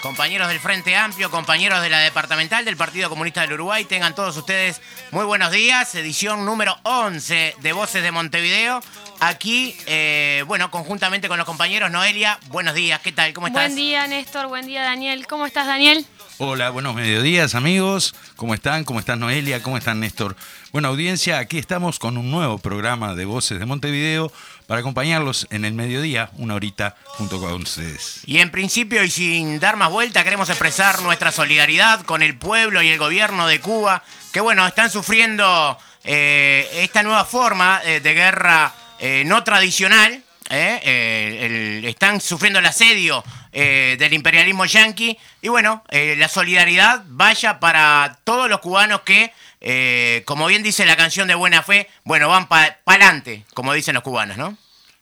[0.00, 4.36] compañeros del Frente Amplio, compañeros de la departamental del Partido Comunista del Uruguay, tengan todos
[4.36, 4.80] ustedes
[5.10, 5.94] muy buenos días.
[5.94, 8.80] Edición número 11 de Voces de Montevideo.
[9.20, 13.32] Aquí, eh, bueno, conjuntamente con los compañeros, Noelia, buenos días, ¿qué tal?
[13.32, 13.64] ¿Cómo estás?
[13.64, 15.26] Buen día, Néstor, buen día, Daniel.
[15.26, 16.06] ¿Cómo estás, Daniel?
[16.40, 18.14] Hola, buenos mediodías amigos.
[18.36, 18.84] ¿Cómo están?
[18.84, 19.60] ¿Cómo están Noelia?
[19.60, 20.36] ¿Cómo están Néstor?
[20.70, 24.30] Bueno, audiencia, aquí estamos con un nuevo programa de Voces de Montevideo
[24.68, 28.20] para acompañarlos en el mediodía, una horita junto con ustedes.
[28.26, 32.82] Y en principio y sin dar más vuelta, queremos expresar nuestra solidaridad con el pueblo
[32.82, 38.12] y el gobierno de Cuba, que bueno, están sufriendo eh, esta nueva forma eh, de
[38.12, 40.22] guerra eh, no tradicional.
[40.50, 45.18] están sufriendo el asedio del imperialismo yanqui.
[45.42, 50.96] Y bueno, la solidaridad vaya para todos los cubanos que eh, como bien dice la
[50.96, 54.56] canción de Buena Fe, bueno, van para adelante, como dicen los cubanos, ¿no?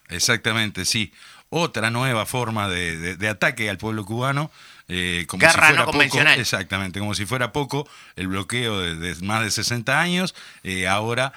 [0.08, 1.12] Exactamente, sí.
[1.48, 4.50] Otra nueva forma de, ataque al pueblo cubano.
[4.88, 6.38] Eh, como Guerra no convencional.
[6.38, 10.34] exactamente, como si fuera poco el bloqueo de, más de 60 años.
[10.62, 11.32] Eh, ahora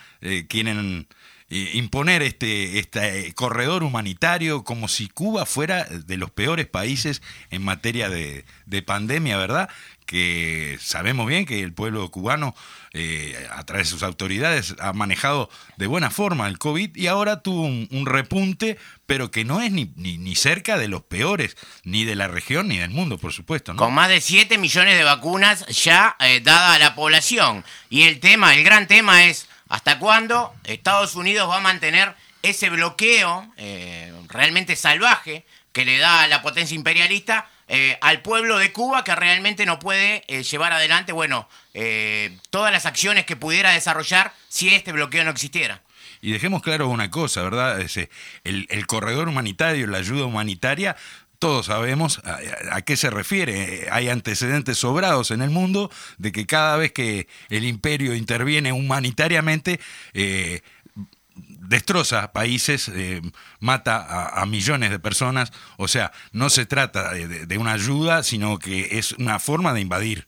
[0.47, 1.07] quieren
[1.49, 8.09] imponer este, este corredor humanitario como si Cuba fuera de los peores países en materia
[8.09, 9.69] de, de pandemia, ¿verdad?
[10.05, 12.55] Que sabemos bien que el pueblo cubano
[12.91, 17.43] eh, a través de sus autoridades, ha manejado de buena forma el COVID y ahora
[17.43, 22.15] tuvo un, repunte, pero que no es ni, ni, cerca de los peores, ni de
[22.15, 23.75] la región ni del mundo, por supuesto.
[23.75, 27.63] Con más de 7 millones de vacunas ya eh, dada a la población.
[27.91, 32.69] Y el tema, el gran tema es, ¿hasta cuándo Estados Unidos va a mantener ese
[32.69, 38.73] bloqueo eh, realmente salvaje que le da a la potencia imperialista eh, al pueblo de
[38.73, 41.47] Cuba que realmente no puede eh, llevar adelante, bueno,
[42.49, 45.81] todas las acciones que pudiera desarrollar si este bloqueo no existiera.
[46.21, 47.79] Y dejemos claro una cosa, ¿verdad?
[48.43, 50.97] El, corredor humanitario, la ayuda humanitaria,
[51.39, 53.87] todos sabemos a, qué se refiere.
[53.91, 59.79] Hay antecedentes sobrados en el mundo de que cada vez que el imperio interviene humanitariamente,
[61.69, 63.21] destroza países, eh,
[63.59, 65.51] mata a, millones de personas.
[65.77, 70.25] O sea, no se trata de, una ayuda, sino que es una forma de invadir.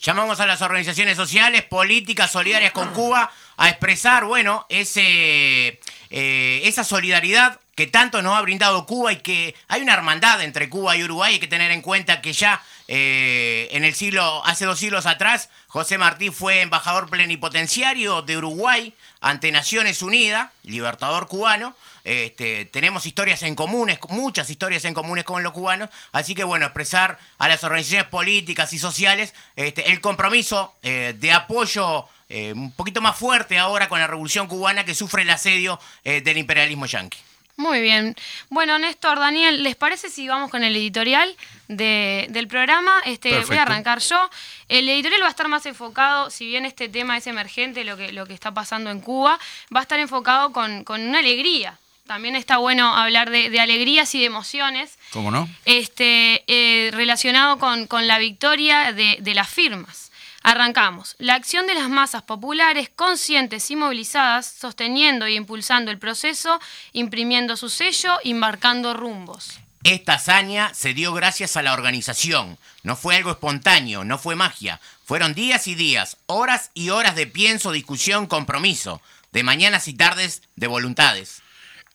[0.00, 5.80] Llamamos a las organizaciones sociales, políticas, solidarias con Cuba a expresar, bueno, ese,
[6.10, 10.70] eh, esa solidaridad que tanto nos ha brindado Cuba y que hay una hermandad entre
[10.70, 11.34] Cuba y Uruguay.
[11.34, 15.50] Hay que tener en cuenta que ya eh, en el siglo, hace dos siglos atrás,
[15.66, 21.76] José Martí fue embajador plenipotenciario de Uruguay ante Naciones Unidas, libertador cubano.
[22.04, 26.66] Este, tenemos historias en comunes, muchas historias en comunes con los cubanos, así que bueno,
[26.66, 32.72] expresar a las organizaciones políticas y sociales este, el compromiso eh, de apoyo eh, un
[32.72, 37.18] poquito más fuerte ahora con la revolución cubana que sufre el asedio del imperialismo yanqui.
[37.56, 38.14] Muy bien.
[38.50, 41.34] Bueno, Néstor, Daniel, ¿les parece si vamos con el editorial
[41.68, 43.00] del programa?
[43.06, 44.30] Este, voy a arrancar yo.
[44.68, 48.12] El editorial va a estar más enfocado, si bien este tema es emergente, lo que,
[48.12, 49.38] lo que está pasando en Cuba,
[49.74, 51.78] va a estar enfocado con, una alegría.
[52.06, 54.98] También está bueno hablar de, alegrías y de emociones.
[55.10, 55.48] ¿Cómo no?
[55.64, 60.12] Este, eh, relacionado con, la victoria de, de las firmas.
[60.46, 61.16] Arrancamos.
[61.18, 66.60] La acción de las masas populares conscientes y movilizadas, sosteniendo y impulsando el proceso,
[66.92, 69.58] imprimiendo su sello y marcando rumbos.
[69.82, 72.58] Esta hazaña se dio gracias a la organización.
[72.84, 74.80] No fue algo espontáneo, no fue magia.
[75.04, 79.02] Fueron días y días, horas y horas de pienso, discusión, compromiso,
[79.32, 81.42] de mañanas y tardes de voluntades.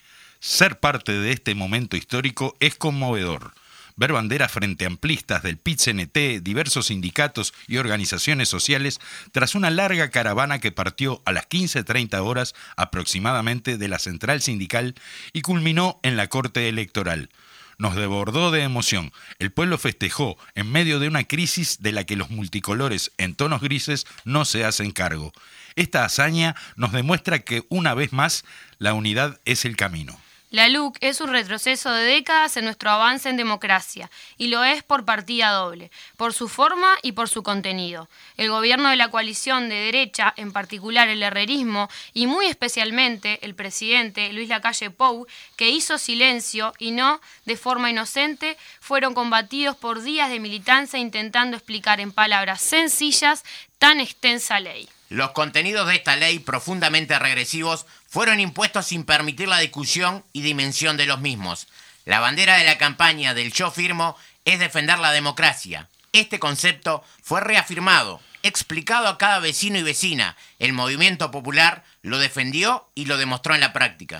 [0.41, 3.53] Ser parte de este momento histórico es conmovedor
[3.97, 8.99] ver banderas frente amplistas del PIT-CNT, diversos sindicatos y organizaciones sociales
[9.31, 14.93] tras una larga caravana que partió a las 15.30 horas aproximadamente de la central sindical
[15.33, 17.29] y culminó en la Corte Electoral
[17.77, 19.11] nos desbordó de emoción.
[19.39, 23.61] El pueblo festejó en medio de una crisis de la que los multicolores en tonos
[23.61, 25.31] grises no se hacen cargo.
[25.75, 28.45] Esta hazaña nos demuestra que una vez más
[28.79, 30.19] la unidad es el camino.
[30.49, 34.81] La LUC es un retroceso de décadas en nuestro avance en democracia, y lo es
[34.81, 38.07] por partida doble, por su forma y por su contenido.
[38.37, 43.55] El gobierno de la coalición de derecha, en particular el herrerismo, y muy especialmente el
[43.55, 45.27] presidente Luis Lacalle Pou,
[45.57, 51.57] que hizo silencio y no de forma inocente, fueron combatidos por días de militancia intentando
[51.57, 53.43] explicar en palabras sencillas
[53.79, 54.87] tan extensa ley.
[55.09, 60.97] Los contenidos de esta ley profundamente regresivos fueron impuestos sin permitir la discusión y dimensión
[60.97, 61.67] de los mismos.
[62.05, 65.89] La bandera de la campaña del yo firmo es defender la democracia.
[66.13, 70.37] Este concepto fue reafirmado, explicado a cada vecino y vecina.
[70.57, 74.19] El movimiento popular lo defendió y lo demostró en la práctica.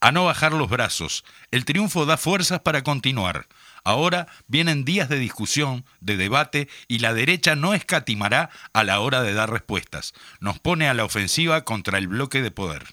[0.00, 1.24] A no bajar los brazos.
[1.50, 3.46] El triunfo da fuerzas para continuar.
[3.84, 9.22] Ahora vienen días de discusión, de debate, y la derecha no escatimará a la hora
[9.22, 10.12] de dar respuestas.
[10.40, 12.84] Nos pone a la ofensiva contra el bloque de poder.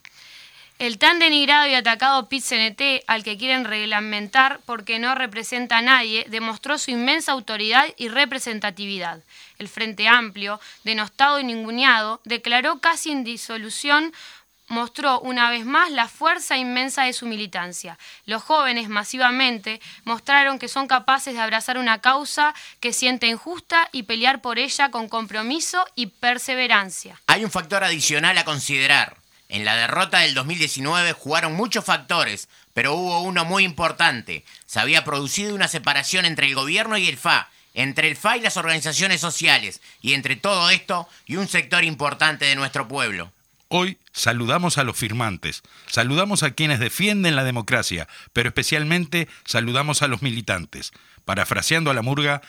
[0.83, 6.25] El tan denigrado y atacado PIT-CNT, al que quieren reglamentar porque no representa a nadie,
[6.27, 9.21] demostró su inmensa autoridad y representatividad.
[9.59, 14.11] El Frente Amplio, denostado y ninguneado, declaró casi en disolución
[14.67, 17.97] mostró una vez más la fuerza inmensa de su militancia.
[18.25, 24.03] Los jóvenes masivamente mostraron que son capaces de abrazar una causa que sienten justa y
[24.03, 27.21] pelear por ella con compromiso y perseverancia.
[27.27, 29.22] Hay un factor adicional a considerar.
[29.53, 34.43] En la derrota del 2019 jugaron muchos factores, pero hubo uno muy importante.
[34.65, 38.41] Se había producido una separación entre el gobierno y el FA, entre el FA y
[38.41, 43.31] las organizaciones sociales, y entre todo esto y un sector importante de nuestro pueblo.
[43.67, 50.07] Hoy saludamos a los firmantes, saludamos a quienes defienden la democracia, pero especialmente saludamos a
[50.07, 50.93] los militantes.
[51.25, 52.41] Parafraseando a la murga,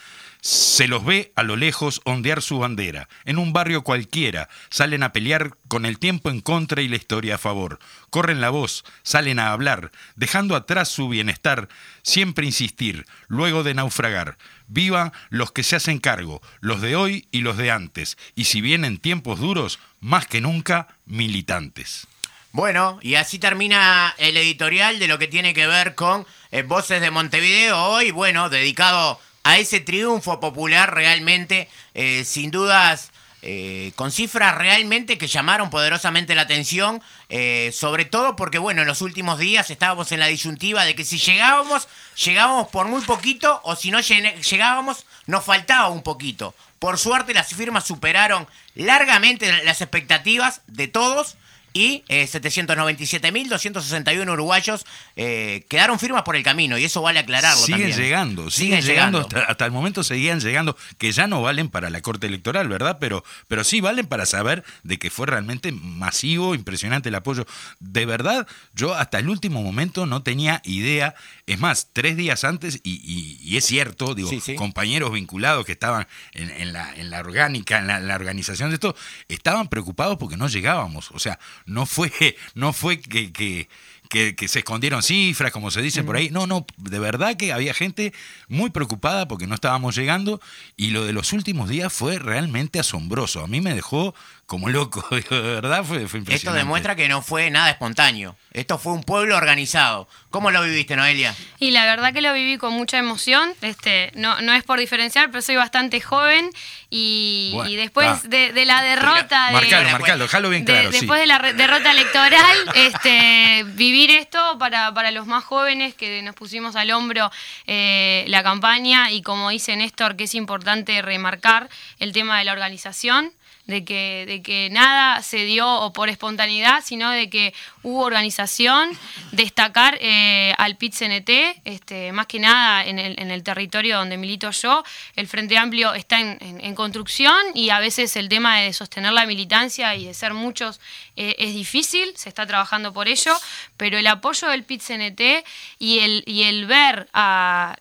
[0.45, 3.09] se los ve a lo lejos ondear su bandera.
[3.25, 7.37] En un barrio cualquiera salen a pelear con el tiempo en contra y la historia
[7.37, 7.79] a favor.
[8.11, 11.71] Corren la voz, salen a hablar, dejando atrás su bienestar,
[12.03, 14.37] siempre insistir, luego de naufragar.
[14.67, 18.19] Vivan los que se hacen cargo, los de hoy y los de antes.
[18.35, 22.07] Y si vienen tiempos duros, más que nunca, militantes.
[22.53, 27.01] Bueno, y así termina el editorial de lo que tiene que ver con eh, Voces
[27.01, 33.11] de Montevideo hoy, bueno, dedicado a ese triunfo popular realmente, eh, sin dudas,
[33.43, 38.89] eh, con cifras realmente que llamaron poderosamente la atención, eh, sobre todo porque, bueno, en
[38.89, 41.87] los últimos días estábamos en la disyuntiva de que si llegábamos,
[42.25, 46.55] llegábamos por muy poquito, o si no llegábamos, nos faltaba un poquito.
[46.79, 51.37] Por suerte las firmas superaron largamente las expectativas de todos
[51.77, 57.61] y eh, 797.261 uruguayos eh, quedaron firmas por el camino y eso vale aclararlo.
[57.61, 62.01] Siguen llegando, siguen, llegando, Hasta, el momento seguían llegando, que ya no valen para la
[62.01, 62.99] Corte Electoral, ¿verdad?
[63.01, 67.45] Pero, pero sí valen para saber de que fue realmente masivo, impresionante el apoyo.
[67.81, 71.17] De verdad, yo hasta el último momento no tenía idea,
[71.47, 76.95] es más, tres días antes, y, es cierto, digo, compañeros vinculados que estaban en, la,
[76.95, 78.95] en la orgánica, en la organización de esto,
[79.27, 82.13] estaban preocupados porque no llegábamos, o sea, no fue,
[82.55, 83.69] no fue que, que,
[84.09, 86.31] que, se escondieron cifras, como se dice por ahí.
[86.31, 88.13] No, no, de verdad que había gente
[88.49, 90.41] muy preocupada porque no estábamos llegando
[90.77, 93.43] y lo de los últimos días fue realmente asombroso.
[93.43, 94.15] A mí me dejó
[94.47, 96.35] como loco, de verdad fue, impresionante.
[96.35, 98.37] Esto demuestra que no fue nada espontáneo.
[98.53, 100.07] Esto fue un pueblo organizado.
[100.31, 101.35] ¿Cómo lo viviste, Noelia?
[101.59, 103.53] Y la verdad que lo viví con mucha emoción.
[103.63, 106.51] Este, no, no es por diferenciar, pero soy bastante joven
[106.91, 109.51] Y, después de, la derrota...
[109.51, 110.91] Marcalo, marcalo, déjalo bien claro.
[110.91, 116.35] Después de la derrota electoral, este, vivir esto para, para los más jóvenes que nos
[116.35, 117.31] pusimos al hombro
[117.67, 122.53] eh, la campaña y como dice Néstor, que es importante remarcar el tema de la
[122.53, 123.33] organización
[123.67, 128.91] de que, de que nada se dio por espontaneidad, sino de que hubo organización,
[129.33, 134.51] destacar eh, al PIT-CNT, este, más que nada en el, en el, territorio donde milito
[134.51, 134.85] yo,
[135.17, 139.27] el Frente Amplio está en, en, construcción y a veces el tema de sostener la
[139.27, 140.81] militancia y de ser muchos
[141.17, 143.35] eh, es difícil, se está trabajando por ello,
[143.77, 145.45] pero el apoyo del PIT-CNT
[145.79, 147.09] y el, y el ver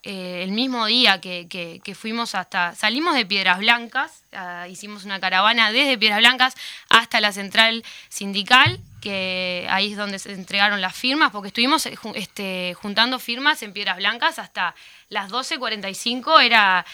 [0.03, 5.05] eh, el mismo día que, que, que fuimos hasta, salimos de Piedras Blancas, Ah, hicimos
[5.05, 6.55] una caravana desde Piedras Blancas
[6.89, 11.97] hasta la central sindical, que ahí es donde se entregaron las firmas, porque estuvimos eh,
[12.15, 14.75] este, juntando firmas en Piedras Blancas hasta
[15.09, 16.85] las 12.45, era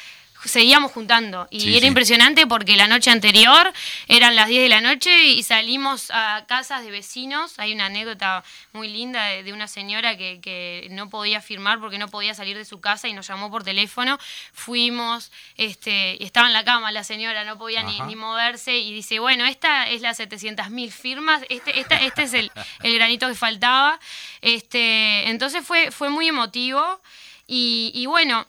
[0.45, 1.47] seguíamos juntando.
[1.49, 3.73] Y era impresionante porque la noche anterior
[4.07, 7.59] eran las 10 de la noche y salimos a casas de vecinos.
[7.59, 12.07] Hay una anécdota muy linda de, una señora que, que, no podía firmar porque no
[12.07, 14.17] podía salir de su casa y nos llamó por teléfono.
[14.53, 18.93] Fuimos, este, y estaba en la cama la señora, no podía ni, ni, moverse y
[18.93, 22.51] dice, bueno, esta es las 700.000 firmas, este, esta, este es el,
[22.83, 23.99] el, granito que faltaba.
[24.41, 27.01] Este, entonces fue, fue muy emotivo.
[27.47, 28.45] Y, y bueno,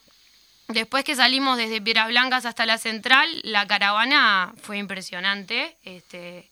[0.73, 5.77] Después que salimos desde Piedras Blancas hasta la central, la caravana fue impresionante.
[5.83, 6.49] Este,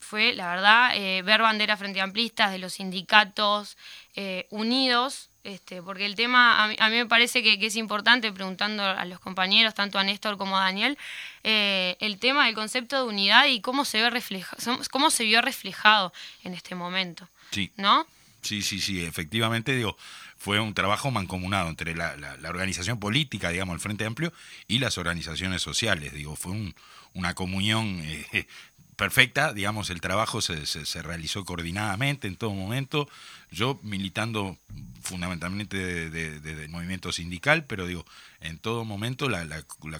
[0.00, 3.76] fue, la verdad, eh, ver banderas frente amplistas de los sindicatos
[4.14, 9.04] eh, unidos, este, porque el tema, a mí, me parece que, es importante, preguntando a
[9.04, 10.98] los compañeros, tanto a Néstor como a Daniel,
[11.44, 14.56] eh, el tema del concepto de unidad y cómo se, ve refleja,
[14.90, 16.12] cómo se vio reflejado
[16.42, 17.28] en este momento.
[17.52, 17.70] Sí.
[17.76, 18.06] ¿No?
[18.46, 19.96] Sí, sí, sí, efectivamente, digo,
[20.36, 22.14] fue un trabajo mancomunado entre la,
[22.48, 24.32] organización política, digamos, el Frente Amplio,
[24.68, 26.12] y las organizaciones sociales.
[26.12, 26.72] Digo, fue
[27.12, 28.46] una comunión eh,
[28.96, 33.08] perfecta, digamos, el trabajo se, se, realizó coordinadamente en todo momento.
[33.50, 34.58] Yo militando
[35.02, 38.06] fundamentalmente del movimiento sindical, pero digo,
[38.40, 39.44] en todo momento la,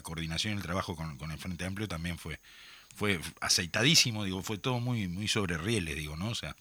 [0.01, 2.39] coordinación y el trabajo con, el Frente Amplio también fue,
[2.95, 6.29] fue aceitadísimo, digo, fue todo muy, muy sobre rieles, digo, ¿no?
[6.29, 6.55] O sea,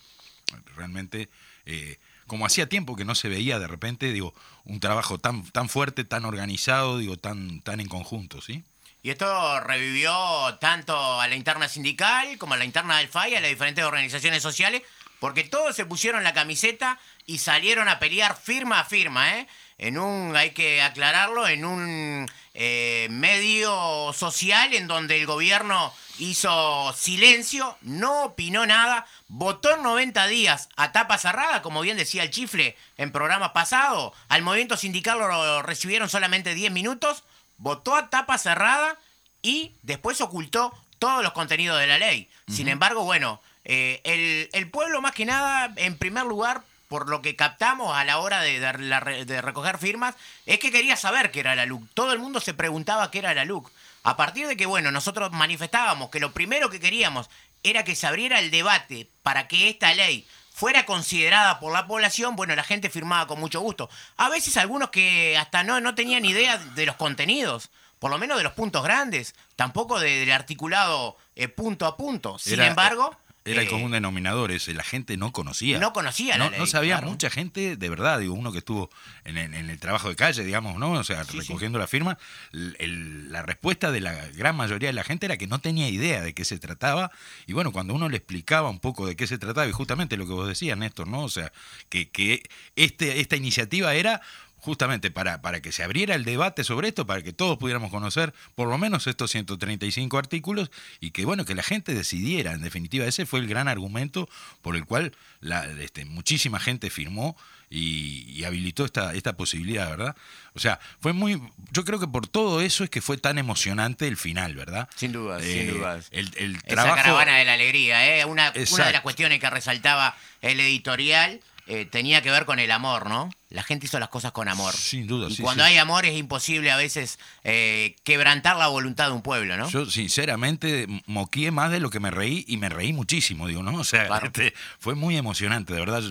[0.75, 1.28] realmente...
[1.66, 5.68] Eh, como hacía tiempo que no se veía de repente, digo, un trabajo tan, tan
[5.68, 8.64] fuerte, tan organizado, digo, tan, tan en conjunto, ¿sí?
[9.02, 10.12] Y esto revivió
[10.58, 14.42] tanto a la interna sindical como a la interna del FAI, a las diferentes organizaciones
[14.42, 14.82] sociales,
[15.20, 19.46] porque todos se pusieron la camiseta y salieron a pelear firma a firma, ¿eh?
[19.78, 26.95] En un, hay que aclararlo, en un eh, medio social en donde el gobierno hizo
[26.95, 32.30] silencio, no opinó nada, votó en 90 días a tapa cerrada, como bien decía el
[32.30, 37.25] chifle en programas pasados, al movimiento sindical lo recibieron solamente 10 minutos,
[37.59, 38.99] votó a tapa cerrada
[39.42, 42.30] y después ocultó todos los contenidos de la ley.
[42.49, 47.23] Sin embargo, bueno, eh, el, el pueblo más que nada, en primer lugar, por lo
[47.23, 50.14] que captamos a la hora de, de, recoger firmas,
[50.47, 51.88] es que quería saber qué era la LUC.
[51.95, 53.71] Todo el mundo se preguntaba qué era la LUC.
[54.02, 57.28] A partir de que, bueno, nosotros manifestábamos que lo primero que queríamos
[57.62, 62.37] era que se abriera el debate para que esta ley fuera considerada por la población,
[62.37, 63.90] bueno, la gente firmaba con mucho gusto.
[64.16, 68.38] A veces algunos que hasta no, no tenían idea de los contenidos, por lo menos
[68.38, 72.38] de los puntos grandes, tampoco del articulado eh, punto a punto.
[72.38, 73.16] Sin embargo...
[73.46, 75.78] Era el eh, común denominador ese, la gente no conocía.
[75.78, 78.90] No conocía la No sabía mucha gente, de verdad, digo, uno que estuvo
[79.24, 80.92] en, el trabajo de calle, digamos, ¿no?
[80.92, 82.18] O sea, recogiendo la firma,
[82.52, 86.34] la respuesta de la gran mayoría de la gente era que no tenía idea de
[86.34, 87.10] qué se trataba.
[87.46, 90.26] Y bueno, cuando uno le explicaba un poco de qué se trataba, y justamente lo
[90.26, 91.22] que vos decías, Néstor, ¿no?
[91.22, 91.52] O sea,
[91.88, 92.42] que, que
[92.74, 94.22] este, esta iniciativa era
[94.66, 98.35] justamente para, para que se abriera el debate sobre esto, para que todos pudiéramos conocer
[98.56, 103.06] por lo menos estos 135 artículos y que bueno, que la gente decidiera, en definitiva,
[103.06, 104.28] ese fue el gran argumento
[104.62, 107.37] por el cual la, este, muchísima gente firmó
[107.70, 110.16] y, habilitó esta, esta posibilidad, ¿verdad?
[110.54, 114.08] O sea, fue muy, yo creo que por todo eso es que fue tan emocionante
[114.08, 114.88] el final, ¿verdad?
[114.96, 116.00] Sin duda, sin eh, duda.
[116.11, 118.25] El, el Esa caravana de la alegría, ¿eh?
[118.25, 122.70] Una, una de las cuestiones que resaltaba el editorial eh, tenía que ver con el
[122.70, 123.28] amor, ¿no?
[123.49, 124.73] La gente hizo las cosas con amor.
[124.73, 125.26] Sin duda.
[125.28, 129.56] Y cuando hay amor es imposible a veces eh, quebrantar la voluntad de un pueblo,
[129.56, 129.68] ¿no?
[129.68, 133.75] Yo sinceramente moqué más de lo que me reí y me reí muchísimo, digo, ¿no?
[133.80, 136.02] O sea, este, fue muy emocionante, de verdad.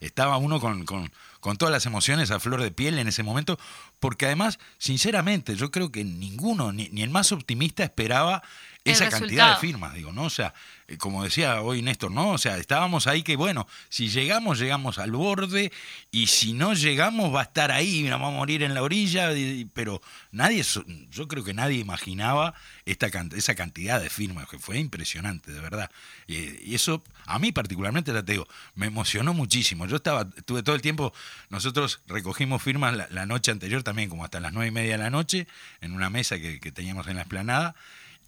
[0.00, 3.58] Estaba uno con, con, con todas las emociones a flor de piel en ese momento,
[4.00, 8.42] porque además, sinceramente, yo creo que ninguno, ni, ni el más optimista esperaba
[8.90, 10.24] esa cantidad de firmas, digo, ¿no?
[10.24, 10.54] O sea,
[10.88, 12.30] eh, como decía hoy Néstor, ¿no?
[12.30, 15.70] O sea, estábamos ahí que, bueno, si llegamos, llegamos al borde,
[16.10, 19.30] y si no llegamos, va a estar ahí, nos vamos a morir en la orilla,
[19.74, 20.00] pero
[20.32, 20.64] nadie,
[21.10, 22.54] yo creo que nadie imaginaba
[22.86, 25.90] esta, esa cantidad de firmas, que fue impresionante, de verdad.
[26.26, 29.86] Y, eso, a mí particularmente, te digo, me emocionó muchísimo.
[29.86, 31.12] Yo estaba, tuve todo el tiempo,
[31.50, 35.10] nosotros recogimos firmas la, noche anterior también, como hasta las nueve y media de la
[35.10, 35.46] noche,
[35.82, 37.74] en una mesa que, que teníamos en la esplanada,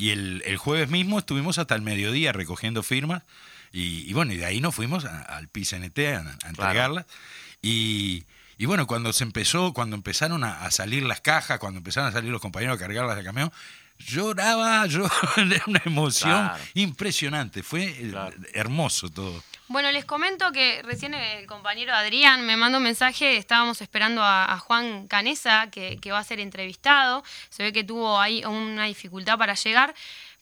[0.01, 3.23] y el, el, jueves mismo estuvimos hasta el mediodía recogiendo firmas.
[3.71, 7.07] Y, bueno, y de ahí nos fuimos al PICNT a, a entregarlas.
[7.63, 8.25] Y,
[8.57, 12.33] y, bueno, cuando se empezó, cuando empezaron a, salir las cajas, cuando empezaron a salir
[12.33, 13.53] los compañeros a cargarlas de camión,
[13.99, 17.63] lloraba, yo de una emoción impresionante.
[17.63, 17.95] Fue
[18.55, 19.45] hermoso todo.
[19.71, 24.59] Bueno, les comento que recién el compañero Adrián me mandó un mensaje, estábamos esperando a,
[24.59, 29.55] Juan Canesa, que, va a ser entrevistado, se ve que tuvo ahí una dificultad para
[29.55, 29.95] llegar,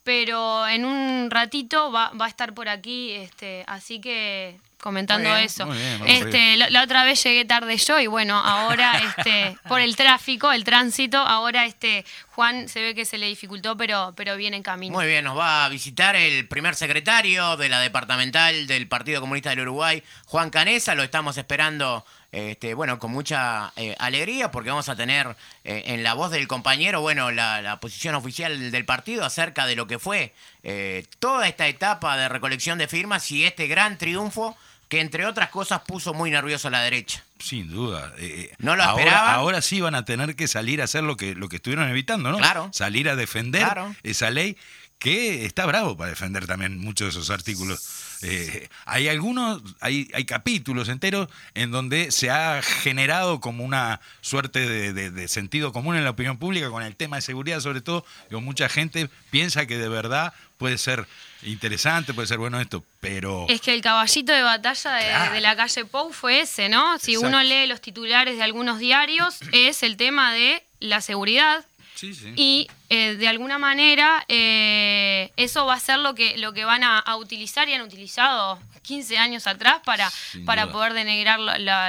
[0.02, 5.68] pero en un ratito va, va a estar por aquí, este, así que comentando eso.
[6.06, 10.64] este, la, otra vez llegué tarde yo y bueno, ahora este, por el tráfico, el
[10.64, 14.96] tránsito, ahora este Juan se ve que se le dificultó, pero, pero viene en camino.
[14.96, 19.50] Muy bien, nos va a visitar el primer secretario de la departamental del Partido Comunista
[19.50, 22.04] del Uruguay, Juan Canesa, lo estamos esperando.
[22.30, 26.46] Este, bueno, con mucha eh, alegría porque vamos a tener eh, en la voz del
[26.46, 31.66] compañero, bueno, la, posición oficial del partido acerca de lo que fue eh, toda esta
[31.68, 34.56] etapa de recolección de firmas y este gran triunfo
[34.88, 37.24] que entre otras cosas puso muy nervioso a la derecha.
[37.38, 38.12] Sin duda.
[38.18, 41.16] Eh, eh, no lo ahora, Ahora sí van a tener que salir a hacer lo
[41.16, 42.38] que, lo que estuvieron evitando, ¿no?
[42.38, 42.70] Claro.
[42.72, 43.66] Salir a defender
[44.02, 44.56] esa ley
[44.98, 47.86] que está bravo para defender también muchos de esos artículos.
[48.22, 54.68] Eh, hay algunos, hay, hay capítulos enteros en donde se ha generado como una suerte
[54.68, 58.04] de, de, sentido común en la opinión pública con el tema de seguridad, sobre todo,
[58.28, 61.06] digo, mucha gente piensa que de verdad puede ser
[61.42, 63.46] interesante, puede ser bueno esto, pero...
[63.48, 66.98] Es que el caballito de batalla de, la calle Pou fue ese, ¿no?
[66.98, 71.64] Si uno lee los titulares de algunos diarios, es el tema de la seguridad.
[71.98, 72.32] Sí, sí.
[72.36, 76.84] Y eh, de alguna manera eh, eso va a ser lo que, lo que van
[76.84, 80.08] a, utilizar y han utilizado 15 años atrás para,
[80.46, 81.40] para poder denegrar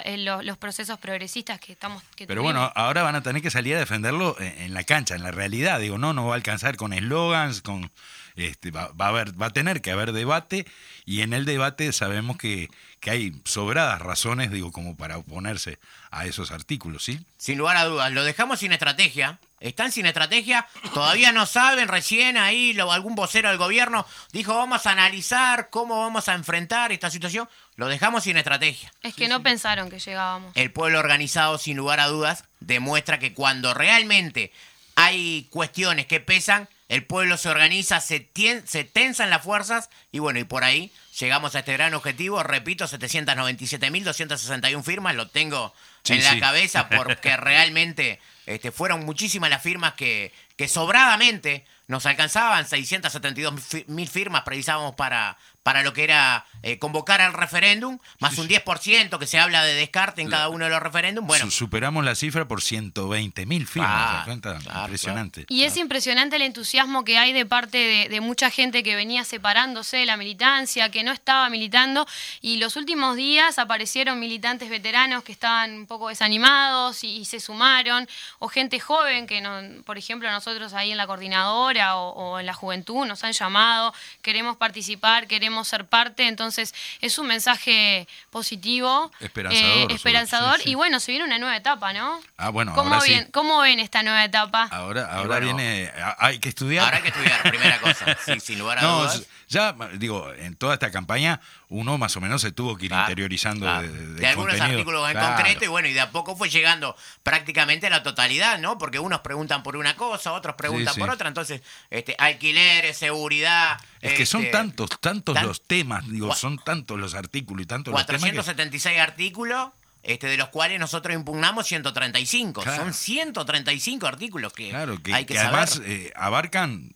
[0.05, 2.01] eh, los, procesos progresistas que estamos...
[2.15, 5.21] Que Pero bueno, ahora van a tener que salir a defenderlo en la cancha, en
[5.21, 5.79] la realidad.
[5.79, 7.91] Digo, no, no va a alcanzar con eslogans, con
[8.35, 10.65] este, va, a haber, va a tener que haber debate
[11.05, 15.77] y en el debate sabemos que, que hay sobradas razones, digo, como para oponerse
[16.09, 17.19] a esos artículos, ¿sí?
[17.37, 19.39] Sin lugar a dudas, lo dejamos sin estrategia.
[19.59, 24.85] Están sin estrategia, todavía no saben, recién ahí lo, algún vocero del gobierno dijo vamos
[24.85, 27.49] a analizar cómo vamos a enfrentar esta situación.
[27.75, 28.91] Lo dejamos sin estrategia.
[29.03, 30.51] Es que no pensaron que llegábamos.
[30.55, 34.51] El pueblo organizado, sin lugar a dudas, demuestra que cuando realmente
[34.95, 38.29] hay cuestiones que pesan, el pueblo se organiza, se,
[38.65, 42.41] se tensan las fuerzas y bueno, y por ahí llegamos a este gran objetivo.
[42.43, 45.73] Repito, 797.261 firmas, lo tengo
[46.05, 52.65] en la cabeza porque realmente este, fueron muchísimas las firmas que, que sobradamente nos alcanzaban,
[52.65, 59.17] 672.000 firmas precisábamos para, para lo que era eh, convocar al referéndum, más un 10%
[59.17, 61.27] que se habla de descarte en cada uno de los referéndums.
[61.27, 64.27] Bueno, superamos la cifra por 120 mil firmas.
[64.27, 65.45] impresionante.
[65.49, 69.97] Y es impresionante el entusiasmo que hay de parte de, mucha gente que venía separándose
[69.97, 72.07] de la militancia, que no estaba militando,
[72.41, 78.07] y los últimos días aparecieron militantes veteranos que estaban un poco desanimados y, se sumaron,
[78.39, 82.45] o gente joven que, no, por ejemplo, nosotros ahí en la coordinadora o, o en
[82.45, 89.11] la juventud nos han llamado, queremos participar, queremos ser parte, entonces es un mensaje positivo,
[89.19, 92.19] esperanzador, eh, esperanzador y bueno, se viene una nueva etapa, ¿no?
[92.37, 94.67] Ah, bueno, ¿Cómo, ahora ven, ¿Cómo ven esta nueva etapa?
[94.71, 96.85] Ahora, ahora viene, hay que estudiar.
[96.85, 99.23] Ahora hay que estudiar, primera cosa, sin lugar a dudas.
[99.49, 103.65] Ya, digo, en toda esta campaña uno más o menos se tuvo que ir interiorizando
[103.81, 107.87] de, de, algunos artículos en concreto y bueno, y de a poco fue llegando prácticamente
[107.87, 108.77] a la totalidad, ¿no?
[108.77, 113.79] Porque unos preguntan por una cosa, otros preguntan por otra, entonces, este, alquileres, seguridad.
[114.01, 117.91] Es que son este, tantos, tantos los temas, digo, son tantos los artículos y tantos
[117.91, 118.21] los temas.
[118.21, 119.69] 476 artículos.
[120.01, 122.63] Este, de los cuales nosotros impugnamos 135.
[122.63, 124.73] Son 135 artículos que,
[125.11, 126.95] hay que, además eh, abarcan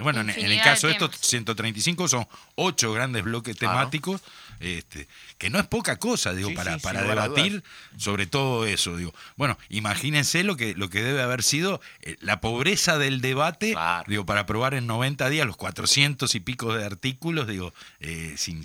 [0.00, 4.22] bueno, en, el caso de estos 135 son ocho grandes bloques temáticos,
[4.60, 5.08] este,
[5.38, 7.62] que no es poca cosa, digo, para, para debatir
[7.96, 9.14] sobre todo eso, digo.
[9.36, 13.74] Bueno, imagínense lo que, lo que debe haber sido eh, la pobreza del debate,
[14.06, 18.64] digo, para aprobar en 90 días los 400 y pico de artículos, digo, eh, sin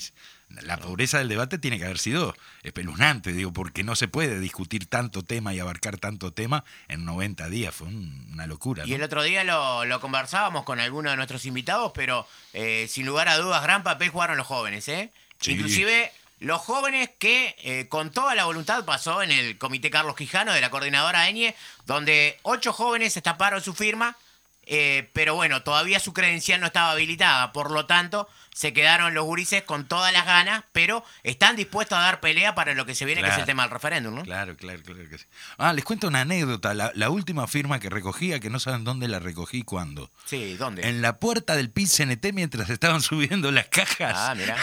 [0.64, 4.88] la pobreza del debate tiene que haber sido espeluznante, digo, porque no se puede discutir
[4.88, 8.84] tanto tema y abarcar tanto tema en 90 días, fue una locura.
[8.86, 13.28] Y el otro día lo, conversábamos con algunos de nuestros invitados, pero eh, sin lugar
[13.28, 15.12] a dudas, gran papel jugaron los jóvenes, ¿eh?
[15.46, 16.12] Inclusive
[16.42, 20.62] los jóvenes que eh, con toda la voluntad pasó en el Comité Carlos Quijano de
[20.62, 24.18] la coordinadora EñE, donde ocho jóvenes estamparon su firma,
[24.66, 29.24] eh, pero bueno, todavía su credencial no estaba habilitada, por lo tanto se quedaron los
[29.26, 33.06] gurises con todas las ganas, pero están dispuestos a dar pelea para lo que se
[33.06, 34.24] viene, que es el tema del referéndum, ¿no?
[34.24, 35.26] Claro, claro, claro que sí.
[35.58, 36.74] Ah, les cuento una anécdota.
[36.74, 40.12] La, última firma que recogía, que no saben dónde la recogí y cuándo.
[40.26, 40.88] Sí, ¿dónde?
[40.88, 44.14] En la puerta del PIT CNT mientras estaban subiendo las cajas.
[44.16, 44.58] Ah, mira.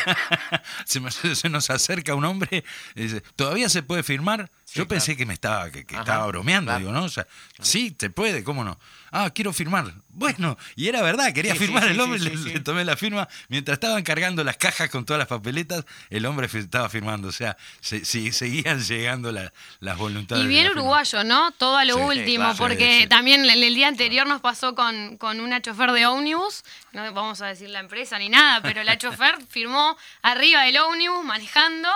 [0.85, 4.51] se, nos acerca un hombre y dice, ¿todavía se puede firmar?
[4.75, 7.05] Yo pensé que me estaba, que, estaba bromeando, digo, ¿no?
[7.05, 7.27] O sea,
[7.61, 8.79] sí, se puede, ¿cómo no?
[9.11, 9.95] Ah, quiero firmar.
[10.19, 13.29] Bueno, y era verdad, quería firmar el hombre, le, tomé la firma.
[13.47, 17.29] Mientras estaban cargando las cajas con todas las papeletas, el hombre estaba firmando.
[17.29, 20.45] O sea, seguían llegando las voluntades.
[20.45, 21.53] Y bien uruguayo, ¿no?
[21.53, 25.93] Todo a lo último, porque también el, día anterior nos pasó con, con una chofer
[25.93, 30.63] de ómnibus, no vamos a decir la empresa ni nada, pero la chofer firmó arriba
[30.65, 31.89] del ómnibus manejando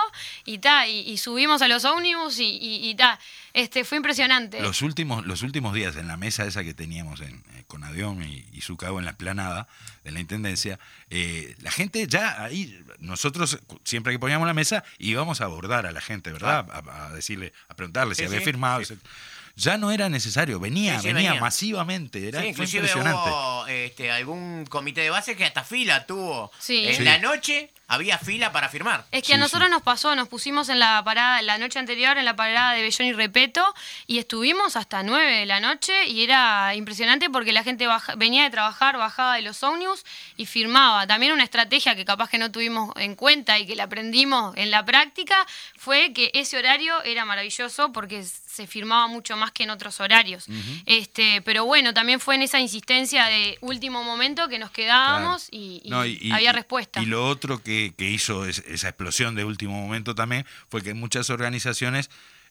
[0.45, 2.95] y, ta, y, subimos a los ómnibus y, y,
[3.53, 4.59] Este, fue impresionante.
[4.61, 8.23] Los últimos, los últimos días en la mesa esa que teníamos en, eh, con Adión
[8.23, 9.67] y, y Sucago en la planada
[10.03, 10.79] de la Intendencia,
[11.11, 15.91] eh, la gente ya ahí, nosotros siempre que poníamos la mesa íbamos a abordar a
[15.91, 16.67] la gente, ¿verdad?
[16.71, 18.81] A, decirle, a preguntarle si había firmado
[19.55, 23.29] ya no era necesario, venía, venía, masivamente, era inclusive impresionante.
[23.29, 26.51] Hubo este, algún comité de base que hasta fila tuvo.
[26.67, 29.05] En la noche había fila para firmar.
[29.11, 32.25] Es que a nosotros nos pasó, nos pusimos en la parada, la noche anterior, en
[32.25, 33.63] la parada de Bellón y Repeto,
[34.07, 37.87] y estuvimos hasta 9 de la noche, y era impresionante porque la gente
[38.17, 40.03] venía de trabajar, bajaba de los ómnibus
[40.37, 41.05] y firmaba.
[41.05, 44.71] También una estrategia que capaz que no tuvimos en cuenta y que la aprendimos en
[44.71, 45.45] la práctica
[45.77, 50.45] fue que ese horario era maravilloso porque se firmaba mucho más que en otros horarios.
[50.85, 55.81] este, pero bueno, también fue en esa insistencia de último momento que nos quedábamos y,
[56.31, 57.01] había respuesta.
[57.01, 62.09] Y lo otro que, hizo esa explosión de último momento también fue que muchas organizaciones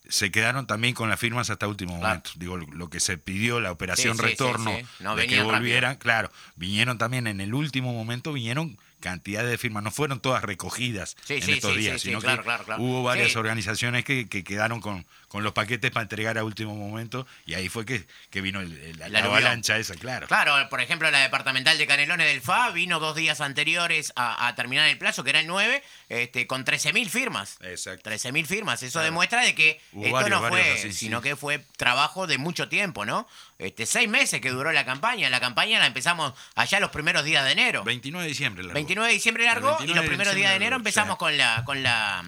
[0.09, 2.31] se quedaron también con las firmas hasta último momento.
[2.35, 7.41] Digo, lo que se pidió, la operación retorno, de que volvieran, claro, vinieron también en
[7.41, 12.23] el último momento, vinieron cantidad de firmas, no fueron todas recogidas en estos días, sino
[12.23, 12.29] que
[12.79, 17.55] hubo varias organizaciones que, quedaron con, con los paquetes para entregar a último momento y
[17.55, 20.27] ahí fue que, que vino la, avalancha esa, claro.
[20.27, 24.89] Claro, por ejemplo, la departamental de Canelones del FA vino dos días anteriores a, terminar
[24.89, 27.59] el plazo, que era el 9, este, con 13.000 firmas.
[27.63, 28.11] Exacto.
[28.11, 32.69] 13.000 firmas, eso demuestra de que esto no fue, sino que fue trabajo de mucho
[32.69, 33.27] tiempo, ¿no?
[33.59, 37.45] Este, seis meses que duró la campaña, la campaña la empezamos allá los primeros días
[37.45, 37.85] de enero.
[37.85, 38.63] 29 de diciembre.
[38.73, 42.25] 29 de diciembre largó y los primeros días de enero empezamos con la con la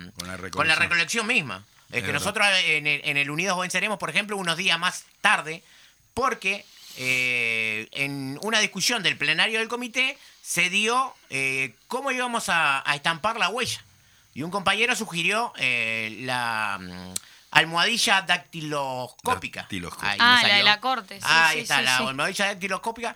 [0.51, 1.65] con la recolección, misma.
[1.93, 5.63] Es, que nosotros en el, Unidos Venceremos, por ejemplo, unos días más tarde,
[6.13, 6.65] porque
[6.97, 13.39] eh, en una discusión del plenario del comité se dio eh, cómo íbamos a, estampar
[13.39, 13.83] la huella.
[14.35, 17.15] Y un compañero sugirió eh, la mm,
[17.53, 19.67] almohadilla dactiloscópica.
[20.19, 21.21] ah, la de la corte.
[21.23, 23.15] Ahí está, la almohadilla dactiloscópica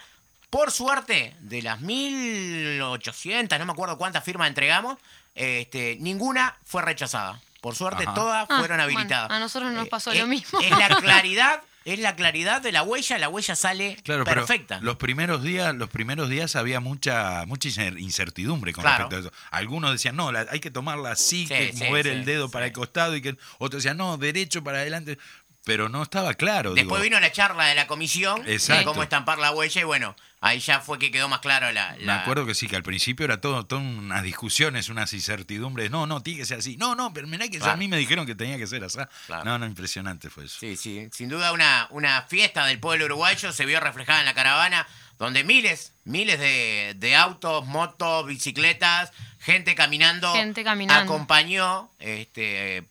[0.50, 4.98] por suerte, de las 1800, no me acuerdo cuántas firmas entregamos,
[5.34, 7.40] este, ninguna fue rechazada.
[7.60, 9.30] Por suerte, todas ah, fueron habilitadas.
[9.30, 10.60] a nosotros nos eh, pasó lo mismo.
[10.60, 11.60] Es la claridad
[11.92, 14.78] es la claridad de la huella, la huella sale perfecta.
[14.82, 19.32] los primeros días, los primeros días había mucha mucha incertidumbre con respecto a eso.
[19.50, 23.22] Algunos decían, "No, hay que tomarla así, que mover el dedo para el costado" y
[23.22, 25.18] que otros decían, "No, derecho para adelante."
[25.68, 26.72] Pero no estaba claro.
[26.72, 30.60] Después vino la charla de la comisión de cómo estampar la huella y bueno, Ahí
[30.60, 33.40] ya fue que quedó más claro la, Me acuerdo que sí, que al principio era
[33.40, 35.90] todo, todo unas discusiones, unas incertidumbres.
[35.90, 36.76] No, no, tiene que ser así.
[36.76, 38.98] No, no, pero mirá que a mí me dijeron que tenía que ser así.
[39.44, 40.58] No, no, impresionante fue eso.
[40.60, 41.08] Sí, sí.
[41.12, 44.86] Sin duda una, una fiesta del pueblo uruguayo se vio reflejada en la caravana,
[45.18, 51.02] donde miles, miles de, de autos, motos, bicicletas, gente caminando, gente caminando.
[51.02, 52.86] acompañó este,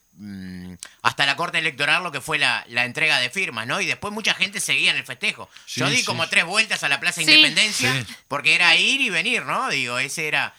[1.01, 3.81] hasta la corte electoral lo que fue la, entrega de firmas, ¿no?
[3.81, 5.49] Y después mucha gente seguía en el festejo.
[5.67, 9.69] Yo di como tres vueltas a la Plaza Independencia porque era ir y venir, ¿no?
[9.69, 10.53] Digo, ese era...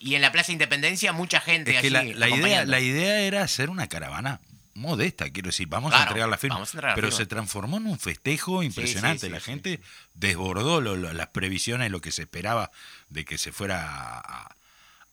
[0.00, 3.88] y, en la Plaza Independencia mucha gente allí la, idea, la idea era hacer una
[3.88, 4.40] caravana
[4.74, 6.62] modesta, quiero decir, vamos a entregar la firma.
[6.94, 9.30] pero se transformó en un festejo impresionante.
[9.30, 9.80] la gente
[10.14, 12.70] desbordó las previsiones, lo que se esperaba
[13.08, 14.56] de que se fuera a,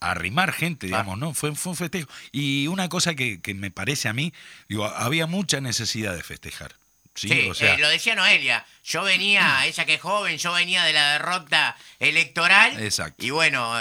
[0.01, 1.33] arrimar gente, digamos, ¿no?
[1.33, 2.09] Fue, fue, un festejo.
[2.31, 4.33] Y una cosa que, me parece a mí,
[4.67, 6.75] digo, había mucha necesidad de festejar.
[7.13, 8.65] Sí, o sea, eh, lo decía Noelia.
[8.83, 12.81] Yo venía, ella que es joven, yo venía de la derrota electoral.
[12.81, 13.23] Exacto.
[13.23, 13.73] Y bueno,